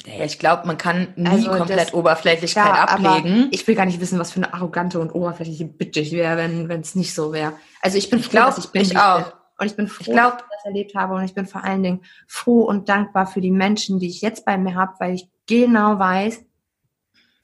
[0.06, 3.48] Ja, ich glaube, man kann nie Also komplett das- Oberflächlichkeit Ja, ablegen.
[3.52, 6.80] Ich will gar nicht wissen, was für eine arrogante und oberflächliche Bitch ich wäre, wenn
[6.82, 7.54] es nicht so wäre.
[7.82, 8.82] Also ich bin Ich froh, glaub, dass ich bin.
[8.84, 9.24] ich auch.
[9.24, 9.34] bin.
[9.60, 11.16] Und ich bin froh, Ich glaub- dass ich das erlebt habe.
[11.16, 14.46] Und ich bin vor allen Dingen froh und dankbar für die Menschen, die ich jetzt
[14.46, 16.46] bei mir habe, weil ich genau weiß,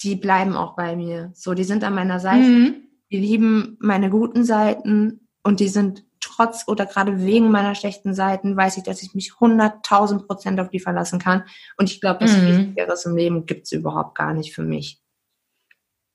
[0.04, 1.32] die bleiben auch bei mir.
[1.34, 2.44] So, die sind an meiner Seite.
[2.46, 2.76] Mhm.
[3.12, 8.58] Die lieben meine guten Seiten und die sind trotz oder gerade wegen meiner schlechten Seiten,
[8.58, 11.44] weiß ich, dass ich mich 100.000 Prozent auf die verlassen kann.
[11.78, 12.48] Und ich glaube, das Mhm.
[12.48, 15.00] Wichtigeres im Leben gibt's überhaupt gar nicht für mich.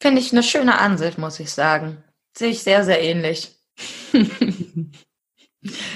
[0.03, 2.03] Finde ich eine schöne Ansicht, muss ich sagen.
[2.37, 3.57] Sehe ich sehr, sehr ähnlich.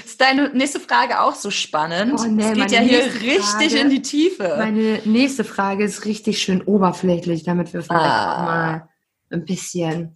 [0.05, 2.19] Ist deine nächste Frage auch so spannend?
[2.19, 3.41] Oh, nee, es geht ja hier richtig
[3.71, 4.55] Frage- in die Tiefe.
[4.59, 8.33] Meine nächste Frage ist richtig schön oberflächlich, damit wir vielleicht Ah.
[8.41, 8.89] auch mal
[9.31, 10.15] ein bisschen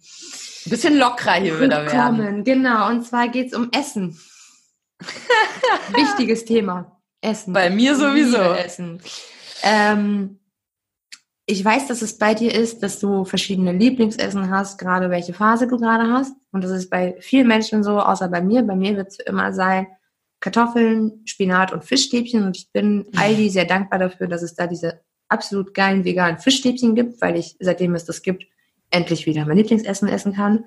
[0.70, 2.44] bisschen lockerer hier wieder werden.
[2.44, 4.18] Genau, und zwar geht's um Essen.
[5.94, 7.00] Wichtiges Thema.
[7.20, 7.52] Essen.
[7.52, 8.38] Bei mir sowieso.
[8.38, 9.00] Essen.
[9.62, 10.38] Ähm,
[11.46, 15.66] ich weiß, dass es bei dir ist, dass du verschiedene Lieblingsessen hast, gerade welche Phase
[15.66, 16.34] du gerade hast.
[16.52, 18.62] Und das ist bei vielen Menschen so, außer bei mir.
[18.62, 19.88] Bei mir wird es immer sein,
[20.38, 22.44] Kartoffeln, Spinat und Fischstäbchen.
[22.44, 26.94] Und ich bin Aldi sehr dankbar dafür, dass es da diese absolut geilen veganen Fischstäbchen
[26.94, 28.46] gibt, weil ich, seitdem es das gibt,
[28.90, 30.64] endlich wieder mein Lieblingsessen essen kann.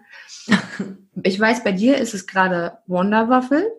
[1.25, 3.71] Ich weiß, bei dir ist es gerade Wonderwaffel.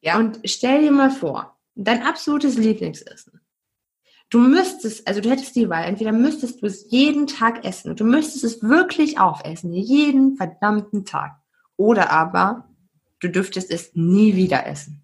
[0.00, 0.18] Ja.
[0.18, 3.40] Und stell dir mal vor, dein absolutes Lieblingsessen.
[4.30, 8.04] Du müsstest, also du hättest die Wahl, entweder müsstest du es jeden Tag essen, du
[8.04, 11.32] müsstest es wirklich aufessen, jeden verdammten Tag.
[11.76, 12.68] Oder aber
[13.20, 15.02] du dürftest es nie wieder essen.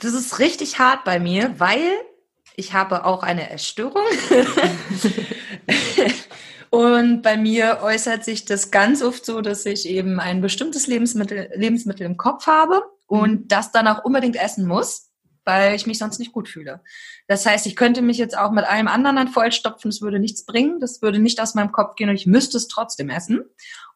[0.00, 1.92] Das ist richtig hart bei mir, weil
[2.56, 4.02] ich habe auch eine Essstörung.
[6.70, 11.50] Und bei mir äußert sich das ganz oft so, dass ich eben ein bestimmtes Lebensmittel,
[11.54, 15.10] Lebensmittel im Kopf habe und das dann auch unbedingt essen muss,
[15.44, 16.82] weil ich mich sonst nicht gut fühle.
[17.26, 20.44] Das heißt, ich könnte mich jetzt auch mit allem anderen dann vollstopfen, es würde nichts
[20.44, 23.44] bringen, das würde nicht aus meinem Kopf gehen und ich müsste es trotzdem essen.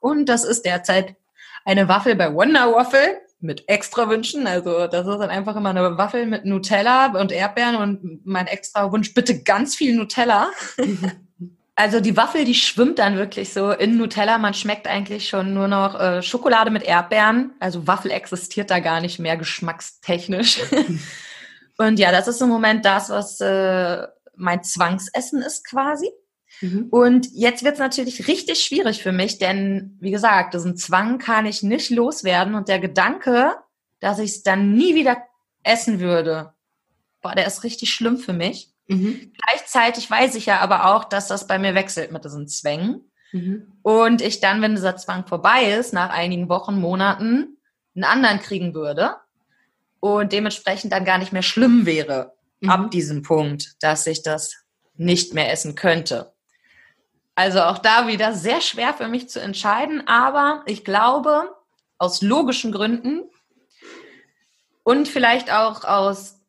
[0.01, 1.17] Und das ist derzeit
[1.65, 4.47] eine Waffel bei Wonder Waffel mit extra Wünschen.
[4.47, 8.91] Also das ist dann einfach immer eine Waffel mit Nutella und Erdbeeren und mein extra
[8.91, 10.51] Wunsch, bitte ganz viel Nutella.
[11.75, 14.37] Also die Waffel, die schwimmt dann wirklich so in Nutella.
[14.39, 17.53] Man schmeckt eigentlich schon nur noch äh, Schokolade mit Erdbeeren.
[17.61, 20.61] Also Waffel existiert da gar nicht mehr geschmackstechnisch.
[21.79, 24.07] und ja, das ist im Moment das, was äh,
[24.37, 26.11] mein Zwangsessen ist quasi.
[26.61, 26.89] Mhm.
[26.91, 31.47] Und jetzt wird es natürlich richtig schwierig für mich, denn wie gesagt, diesen Zwang kann
[31.47, 33.55] ich nicht loswerden und der Gedanke,
[34.01, 35.17] dass ich es dann nie wieder
[35.63, 36.53] essen würde,
[37.23, 38.72] boah, der ist richtig schlimm für mich.
[38.89, 39.33] Mhm.
[39.47, 43.79] Gleichzeitig weiß ich ja aber auch, dass das bei mir wechselt mit diesen Zwängen Mhm.
[43.83, 47.57] und ich dann, wenn dieser Zwang vorbei ist, nach einigen Wochen, Monaten,
[47.95, 49.17] einen anderen kriegen würde
[50.01, 52.71] und dementsprechend dann gar nicht mehr schlimm wäre Mhm.
[52.71, 54.55] ab diesem Punkt, dass ich das
[54.95, 56.33] nicht mehr essen könnte.
[57.35, 61.55] Also auch da wieder sehr schwer für mich zu entscheiden, aber ich glaube,
[61.97, 63.23] aus logischen Gründen
[64.83, 66.41] und vielleicht auch aus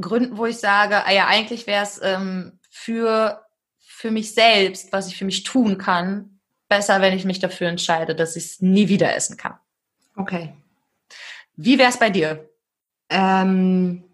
[0.00, 3.44] Gründen, wo ich sage, ah ja, eigentlich wäre es ähm, für,
[3.78, 8.14] für mich selbst, was ich für mich tun kann, besser, wenn ich mich dafür entscheide,
[8.14, 9.54] dass ich es nie wieder essen kann.
[10.16, 10.54] Okay.
[11.56, 12.48] Wie wäre es bei dir?
[13.08, 14.04] Ähm,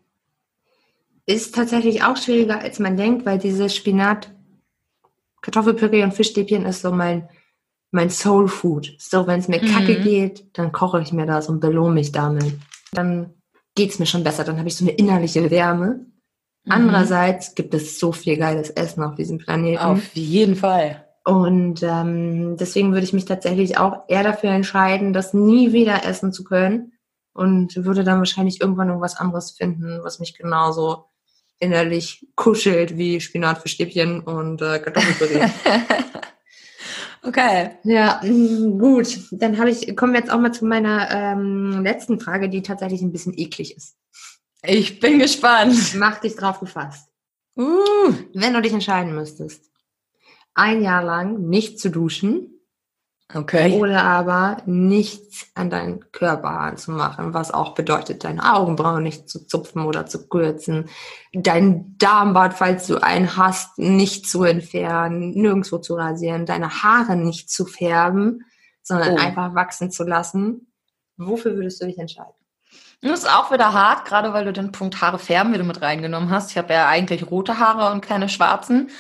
[1.26, 4.30] ist tatsächlich auch schwieriger, als man denkt, weil dieses Spinat,
[5.42, 7.28] Kartoffelpüree und Fischstäbchen ist so mein,
[7.90, 8.94] mein Soul Food.
[8.98, 9.66] So, wenn es mir Mhm.
[9.66, 12.58] kacke geht, dann koche ich mir das und belohne mich damit.
[12.92, 13.34] Dann
[13.76, 16.06] geht's mir schon besser, dann habe ich so eine innerliche Wärme.
[16.68, 19.78] Andererseits gibt es so viel geiles Essen auf diesem Planeten.
[19.78, 21.04] Auf jeden Fall.
[21.24, 26.32] Und ähm, deswegen würde ich mich tatsächlich auch eher dafür entscheiden, das nie wieder essen
[26.32, 26.92] zu können.
[27.32, 31.04] Und würde dann wahrscheinlich irgendwann irgendwas anderes finden, was mich genauso
[31.58, 35.46] innerlich kuschelt wie Spinat für Stäbchen und äh, Kartoffelpüree.
[37.22, 37.70] okay.
[37.84, 39.18] ja, mm, gut.
[39.30, 43.02] Dann habe ich, kommen wir jetzt auch mal zu meiner ähm, letzten Frage, die tatsächlich
[43.02, 43.96] ein bisschen eklig ist.
[44.62, 45.94] Ich bin gespannt.
[45.96, 47.08] Mach dich drauf gefasst.
[47.56, 48.12] Uh.
[48.34, 49.70] Wenn du dich entscheiden müsstest,
[50.54, 52.55] ein Jahr lang nicht zu duschen
[53.34, 53.76] Okay.
[53.80, 59.44] Oder aber nichts an deinen Körperhaaren zu machen, was auch bedeutet, deine Augenbrauen nicht zu
[59.46, 60.88] zupfen oder zu kürzen,
[61.32, 67.50] dein Darmbad, falls du einen hast, nicht zu entfernen, nirgendwo zu rasieren, deine Haare nicht
[67.50, 68.44] zu färben,
[68.82, 69.20] sondern Oh.
[69.20, 70.72] einfach wachsen zu lassen.
[71.16, 72.30] Wofür würdest du dich entscheiden?
[73.02, 76.30] Das ist auch wieder hart, gerade weil du den Punkt Haare färben wieder mit reingenommen
[76.30, 76.52] hast.
[76.52, 78.90] Ich habe ja eigentlich rote Haare und keine schwarzen.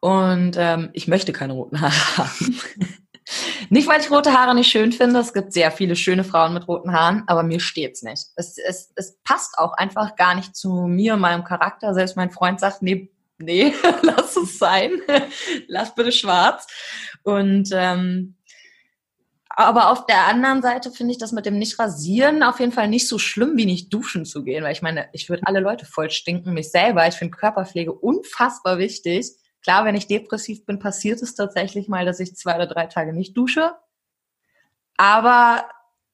[0.00, 2.60] Und ähm, ich möchte keine roten Haare haben.
[3.70, 5.20] nicht, weil ich rote Haare nicht schön finde.
[5.20, 8.26] Es gibt sehr viele schöne Frauen mit roten Haaren, aber mir steht's nicht.
[8.36, 11.94] Es, es, es passt auch einfach gar nicht zu mir meinem Charakter.
[11.94, 14.92] Selbst mein Freund sagt, nee, nee, lass es sein.
[15.66, 16.66] lass bitte schwarz.
[17.22, 18.36] Und ähm,
[19.58, 23.08] aber auf der anderen Seite finde ich das mit dem Nicht-Rasieren auf jeden Fall nicht
[23.08, 26.10] so schlimm, wie nicht duschen zu gehen, weil ich meine, ich würde alle Leute voll
[26.10, 27.08] stinken, mich selber.
[27.08, 29.32] Ich finde Körperpflege unfassbar wichtig.
[29.66, 33.12] Klar, wenn ich depressiv bin, passiert es tatsächlich mal, dass ich zwei oder drei Tage
[33.12, 33.72] nicht dusche.
[34.96, 35.64] Aber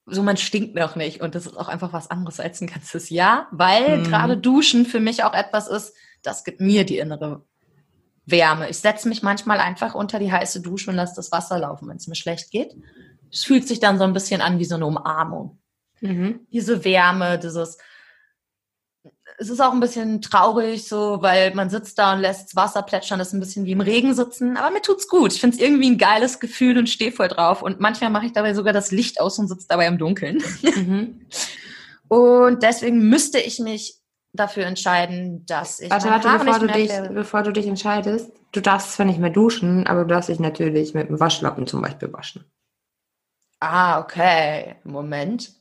[0.07, 3.11] so man stinkt noch nicht und das ist auch einfach was anderes als ein ganzes
[3.11, 4.03] Jahr, weil Mhm.
[4.05, 5.93] gerade Duschen für mich auch etwas ist,
[6.23, 7.45] das gibt mir die innere
[8.25, 8.71] Wärme.
[8.71, 11.97] Ich setze mich manchmal einfach unter die heiße Dusche und lasse das Wasser laufen, wenn
[11.97, 12.75] es mir schlecht geht.
[13.31, 15.59] Es fühlt sich dann so ein bisschen an wie so eine Umarmung.
[16.01, 16.47] Mhm.
[16.51, 17.77] Diese Wärme, dieses.
[19.37, 23.19] Es ist auch ein bisschen traurig, so, weil man sitzt da und lässt Wasser plätschern,
[23.19, 25.33] das ist ein bisschen wie im Regen sitzen, aber mir tut's gut.
[25.33, 27.61] Ich finde es irgendwie ein geiles Gefühl und stehe voll drauf.
[27.61, 30.43] Und manchmal mache ich dabei sogar das Licht aus und sitze dabei im Dunkeln.
[30.61, 31.21] Mhm.
[32.09, 33.95] Und deswegen müsste ich mich
[34.33, 38.31] dafür entscheiden, dass ich Warte, warte, bevor du, dich, bevor du dich entscheidest.
[38.51, 41.81] Du darfst zwar nicht mehr duschen, aber du darfst dich natürlich mit dem Waschlappen zum
[41.81, 42.45] Beispiel waschen.
[43.59, 44.75] Ah, okay.
[44.83, 45.53] Moment.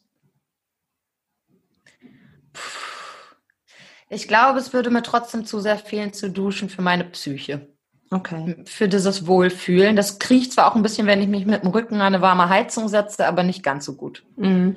[4.13, 7.69] Ich glaube, es würde mir trotzdem zu sehr fehlen zu duschen für meine Psyche.
[8.11, 8.57] Okay.
[8.67, 9.97] Für dieses Wohlfühlen.
[9.97, 12.21] Das kriege ich zwar auch ein bisschen, wenn ich mich mit dem Rücken an eine
[12.21, 14.23] warme Heizung setze, aber nicht ganz so gut.
[14.37, 14.77] Mhm.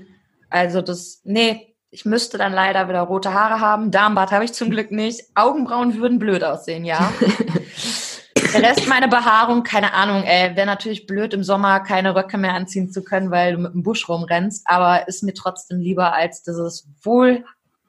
[0.49, 3.91] Also das, nee, ich müsste dann leider wieder rote Haare haben.
[3.91, 5.23] Darmbad habe ich zum Glück nicht.
[5.35, 7.11] Augenbrauen würden blöd aussehen, ja.
[8.53, 12.53] Der Rest meiner Behaarung, keine Ahnung, ey, wäre natürlich blöd im Sommer keine Röcke mehr
[12.53, 16.41] anziehen zu können, weil du mit dem Busch rumrennst, aber ist mir trotzdem lieber als
[16.41, 16.87] dieses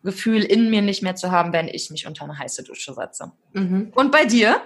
[0.06, 3.32] Wohlgefühl in mir nicht mehr zu haben, wenn ich mich unter eine heiße Dusche setze.
[3.52, 3.92] Mhm.
[3.94, 4.60] Und bei dir?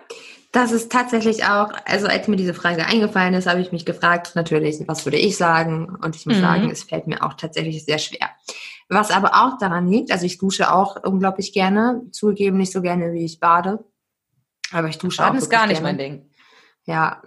[0.53, 4.33] Das ist tatsächlich auch, also als mir diese Frage eingefallen ist, habe ich mich gefragt,
[4.35, 5.97] natürlich, was würde ich sagen?
[6.03, 6.43] Und ich muss Mhm.
[6.43, 8.31] sagen, es fällt mir auch tatsächlich sehr schwer.
[8.89, 13.13] Was aber auch daran liegt, also ich dusche auch unglaublich gerne, zugegeben nicht so gerne,
[13.13, 13.85] wie ich bade.
[14.73, 15.27] Aber ich dusche auch.
[15.29, 15.97] Baden ist gar nicht gerne.
[15.97, 16.31] mein Ding.
[16.85, 17.23] Ja,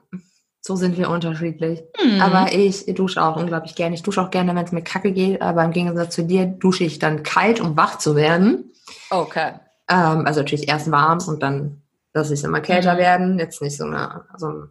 [0.65, 1.83] so sind wir unterschiedlich.
[2.01, 2.21] Mhm.
[2.21, 3.95] Aber ich dusche auch unglaublich gerne.
[3.95, 6.85] Ich dusche auch gerne, wenn es mir kacke geht, aber im Gegensatz zu dir dusche
[6.85, 8.71] ich dann kalt, um wach zu werden.
[9.09, 9.53] okay.
[9.89, 11.81] Ähm, also natürlich erst warm und dann
[12.13, 12.97] lasse ich es immer kälter Mhm.
[12.99, 13.39] werden.
[13.39, 14.69] Jetzt nicht so, eine, so ein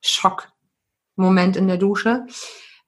[0.00, 2.24] Schockmoment in der Dusche.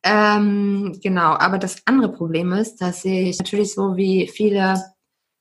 [0.03, 4.83] Ähm, genau, aber das andere Problem ist, dass ich natürlich so wie viele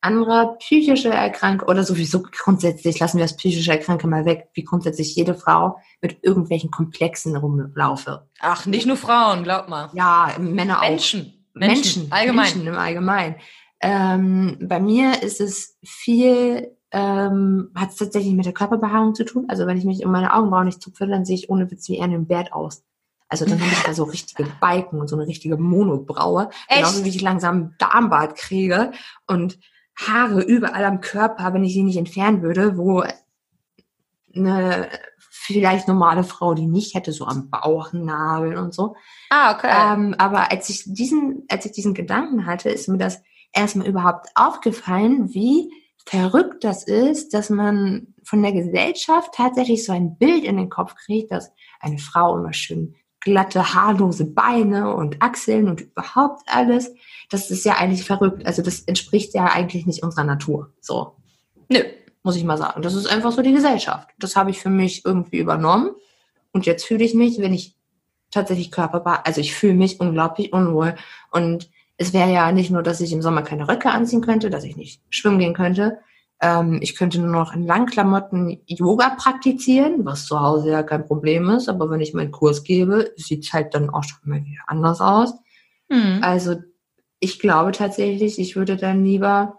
[0.02, 5.16] andere psychische Erkrankungen oder sowieso grundsätzlich, lassen wir das psychische Erkrankung mal weg, wie grundsätzlich
[5.16, 8.28] jede Frau mit irgendwelchen Komplexen rumlaufe.
[8.40, 9.90] Ach, nicht nur Frauen, glaub mal.
[9.94, 10.90] Ja, Männer auch.
[10.90, 11.46] Menschen.
[11.54, 12.04] Menschen.
[12.04, 12.46] Menschen, Allgemein.
[12.46, 13.36] Menschen im Allgemeinen.
[13.82, 19.46] Ähm, bei mir ist es viel, ähm, hat es tatsächlich mit der Körperbehaarung zu tun.
[19.50, 21.98] Also wenn ich mich um meine Augenbrauen nicht zupfe, dann sehe ich ohne Witz wie
[21.98, 22.84] Ernie im Bert aus.
[23.30, 26.50] Also dann habe ich da so richtige Balken und so eine richtige Monobraue.
[26.68, 26.80] Echt?
[26.80, 28.92] Genauso wie ich langsam einen Darmbart kriege
[29.28, 29.60] und
[30.08, 33.04] Haare überall am Körper, wenn ich sie nicht entfernen würde, wo
[34.36, 38.96] eine vielleicht normale Frau die nicht hätte, so am Bauchnabel und so.
[39.30, 39.72] Ah, okay.
[39.72, 43.22] Ähm, aber als ich diesen, als ich diesen Gedanken hatte, ist mir das
[43.52, 45.72] erstmal überhaupt aufgefallen, wie
[46.06, 50.96] verrückt das ist, dass man von der Gesellschaft tatsächlich so ein Bild in den Kopf
[50.96, 56.94] kriegt, dass eine Frau immer schön glatte, haarlose Beine und Achseln und überhaupt alles.
[57.30, 58.46] Das ist ja eigentlich verrückt.
[58.46, 60.72] Also das entspricht ja eigentlich nicht unserer Natur.
[60.80, 61.16] So
[61.70, 61.84] Nö.
[62.24, 62.82] muss ich mal sagen.
[62.82, 64.10] Das ist einfach so die Gesellschaft.
[64.20, 65.92] Das habe ich für mich irgendwie übernommen.
[66.52, 67.76] Und jetzt fühle ich mich, wenn ich
[68.32, 70.96] tatsächlich körperbar, also ich fühle mich unglaublich unwohl.
[71.32, 74.64] Und es wäre ja nicht nur, dass ich im Sommer keine Röcke anziehen könnte, dass
[74.64, 76.00] ich nicht schwimmen gehen könnte.
[76.42, 81.50] Ähm, ich könnte nur noch in Langklamotten Yoga praktizieren, was zu Hause ja kein Problem
[81.50, 81.68] ist.
[81.68, 85.02] Aber wenn ich meinen Kurs gebe, sieht es halt dann auch schon mal wieder anders
[85.02, 85.34] aus.
[85.90, 86.20] Hm.
[86.22, 86.56] Also
[87.20, 89.56] ich glaube tatsächlich, ich würde dann lieber.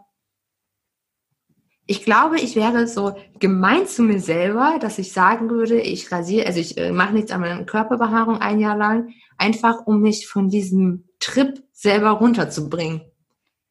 [1.86, 6.46] Ich glaube, ich wäre so gemein zu mir selber, dass ich sagen würde, ich rasiere,
[6.46, 10.48] also ich äh, mache nichts an meiner Körperbehaarung ein Jahr lang, einfach um mich von
[10.48, 13.09] diesem Trip selber runterzubringen.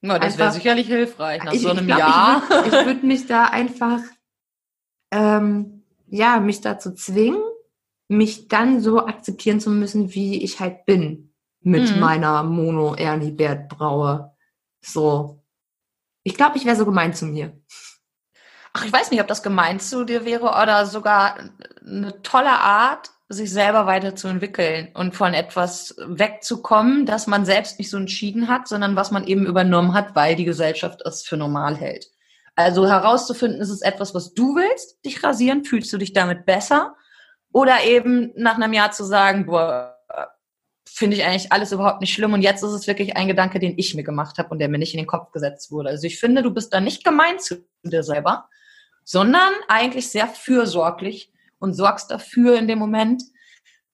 [0.01, 2.43] Na, das wäre sicherlich hilfreich nach ich, so einem ich glaub, Jahr.
[2.65, 3.99] Ich würde würd mich da einfach,
[5.11, 7.41] ähm, ja, mich dazu zwingen,
[8.07, 11.33] mich dann so akzeptieren zu müssen, wie ich halt bin.
[11.61, 11.99] Mit Mhm.
[11.99, 14.33] meiner Mono Ernie Bert Braue.
[14.81, 15.43] So.
[16.23, 17.59] Ich glaube, ich wäre so gemein zu mir.
[18.71, 21.37] Ach, ich weiß nicht, ob das gemeint zu dir wäre oder sogar
[21.85, 27.97] eine tolle Art, sich selber weiterzuentwickeln und von etwas wegzukommen, das man selbst nicht so
[27.97, 32.07] entschieden hat, sondern was man eben übernommen hat, weil die Gesellschaft es für normal hält.
[32.55, 36.95] Also herauszufinden, ist es etwas, was du willst, dich rasieren, fühlst du dich damit besser?
[37.53, 39.95] Oder eben nach einem Jahr zu sagen, boah,
[40.85, 43.77] finde ich eigentlich alles überhaupt nicht schlimm und jetzt ist es wirklich ein Gedanke, den
[43.77, 45.89] ich mir gemacht habe und der mir nicht in den Kopf gesetzt wurde.
[45.89, 48.49] Also ich finde, du bist da nicht gemein zu dir selber,
[49.03, 53.23] sondern eigentlich sehr fürsorglich und sorgst dafür in dem Moment,